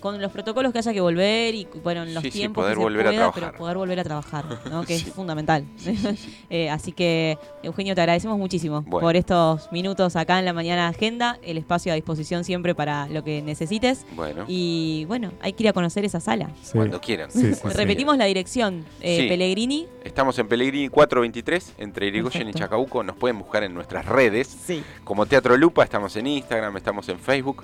con 0.01 0.21
los 0.21 0.31
protocolos 0.31 0.73
que 0.73 0.79
haya 0.79 0.91
que 0.91 0.99
volver 0.99 1.55
y 1.55 1.67
bueno, 1.83 2.03
en 2.03 2.13
los 2.13 2.21
Sí, 2.23 2.31
sí, 2.31 2.39
tiempos 2.39 2.63
poder 2.63 2.73
que 2.75 2.79
se 2.79 2.83
volver 2.83 3.01
a 3.07 3.09
pueda, 3.11 3.17
trabajar. 3.19 3.43
pero 3.51 3.57
poder 3.57 3.77
volver 3.77 3.99
a 3.99 4.03
trabajar, 4.03 4.45
¿no? 4.69 4.81
que 4.85 4.97
Sí. 4.97 5.05
es 5.07 5.13
fundamental. 5.13 5.63
Eh, 6.49 6.69
así 6.69 6.91
que, 6.91 7.37
Eugenio, 7.63 7.95
te 7.95 8.01
agradecemos 8.01 8.37
muchísimo 8.37 8.81
Bueno. 8.81 9.05
por 9.07 9.15
estos 9.15 9.71
minutos 9.71 10.15
acá 10.17 10.37
en 10.39 10.45
la 10.45 10.51
mañana 10.53 10.87
agenda, 10.89 11.37
el 11.43 11.57
espacio 11.57 11.91
a 11.93 11.95
disposición 11.95 12.43
siempre 12.43 12.75
para 12.75 13.07
lo 13.07 13.23
que 13.23 13.41
necesites. 13.41 14.05
Bueno, 14.15 14.43
Y 14.47 15.05
bueno, 15.05 15.31
hay 15.41 15.53
que 15.53 15.63
ir 15.63 15.69
a 15.69 15.73
conocer 15.73 16.03
esa 16.03 16.19
sala. 16.19 16.49
Sí. 16.61 16.71
cuando 16.73 16.99
quieran. 16.99 17.31
Sí, 17.31 17.39
sí, 17.53 17.59
cuando 17.61 17.69
sí. 17.71 17.77
Repetimos 17.77 18.17
la 18.17 18.25
dirección. 18.25 18.85
eh, 18.99 19.19
Sí. 19.21 19.27
Pellegrini. 19.29 19.87
Estamos 20.03 20.37
en 20.39 20.47
Pellegrini 20.47 20.89
423, 20.89 21.73
entre 21.77 22.07
Irigoyen 22.07 22.49
y. 22.49 22.53
Chacabuco. 22.53 23.03
Nos 23.03 23.15
pueden 23.15 23.37
buscar 23.37 23.63
en 23.63 23.73
nuestras 23.73 24.05
redes. 24.05 24.47
Sí. 24.47 24.83
Como 25.03 25.25
Teatro 25.25 25.55
Lupa, 25.57 25.83
estamos 25.83 26.15
en 26.15 26.27
Instagram, 26.27 26.75
estamos 26.77 27.07
en 27.09 27.19
Facebook. 27.19 27.63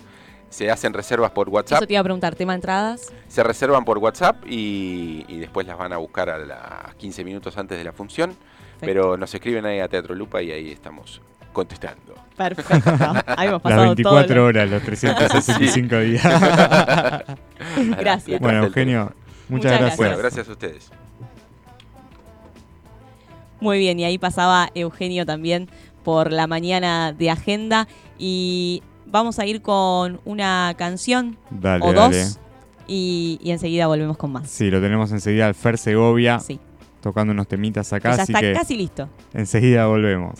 Se 0.49 0.71
hacen 0.71 0.93
reservas 0.93 1.31
por 1.31 1.49
WhatsApp. 1.49 1.79
Eso 1.81 1.87
te 1.87 1.93
iba 1.93 1.99
a 1.99 2.03
preguntar, 2.03 2.35
tema 2.35 2.55
entradas. 2.55 3.11
Se 3.27 3.43
reservan 3.43 3.83
por 3.85 3.97
WhatsApp 3.97 4.43
y, 4.47 5.25
y 5.27 5.37
después 5.39 5.67
las 5.67 5.77
van 5.77 5.91
a 5.93 5.97
buscar 5.97 6.29
a 6.29 6.37
las 6.37 6.95
15 6.95 7.23
minutos 7.25 7.57
antes 7.57 7.77
de 7.77 7.83
la 7.83 7.91
función. 7.91 8.35
Pero 8.79 9.17
nos 9.17 9.33
escriben 9.33 9.65
ahí 9.65 9.79
a 9.79 9.87
Teatro 9.87 10.13
Lupa 10.15 10.41
y 10.41 10.51
ahí 10.51 10.71
estamos 10.71 11.19
contestando. 11.51 12.13
Perfecto. 12.37 12.91
Ahí 13.25 13.47
hemos 13.47 13.53
Las 13.53 13.61
pasado 13.63 13.81
24 13.85 14.27
todo. 14.27 14.35
lo- 14.35 14.45
horas, 14.45 14.69
los 14.69 14.83
365 14.83 15.95
días. 15.99 16.23
Gracias. 17.99 18.39
bueno, 18.39 18.65
Eugenio, 18.65 19.11
Muchas 19.49 19.49
muchas 19.49 19.71
gracias. 19.79 19.97
Bueno, 19.97 20.17
gracias 20.19 20.47
a 20.47 20.51
ustedes. 20.51 20.91
Muy 23.59 23.79
bien, 23.79 23.99
y 23.99 24.03
ahí 24.05 24.17
pasaba 24.19 24.69
Eugenio 24.75 25.25
también 25.25 25.67
por 26.03 26.31
la 26.31 26.45
mañana 26.45 27.11
de 27.13 27.31
agenda. 27.31 27.87
Y 28.19 28.83
vamos 29.09 29.39
a 29.39 29.45
ir 29.45 29.61
con 29.61 30.19
una 30.25 30.73
canción 30.77 31.37
Dale, 31.49 31.83
o 31.85 31.93
dale. 31.93 32.17
dos. 32.17 32.39
Y, 32.87 33.39
y 33.41 33.51
enseguida 33.51 33.87
volvemos 33.87 34.17
con 34.17 34.31
más. 34.31 34.49
Sí, 34.49 34.69
lo 34.71 34.79
tenemos 34.81 35.11
enseguida 35.11 35.47
al 35.47 35.55
Fer 35.55 35.77
Segovia 35.77 36.39
Sí, 36.39 36.59
tocando 37.01 37.33
unos 37.33 37.47
temitas 37.47 37.91
acá, 37.91 38.15
ya 38.15 38.23
así 38.23 38.31
está 38.31 38.39
que 38.41 38.53
casi 38.53 38.75
listo. 38.77 39.09
enseguida 39.33 39.87
volvemos. 39.87 40.39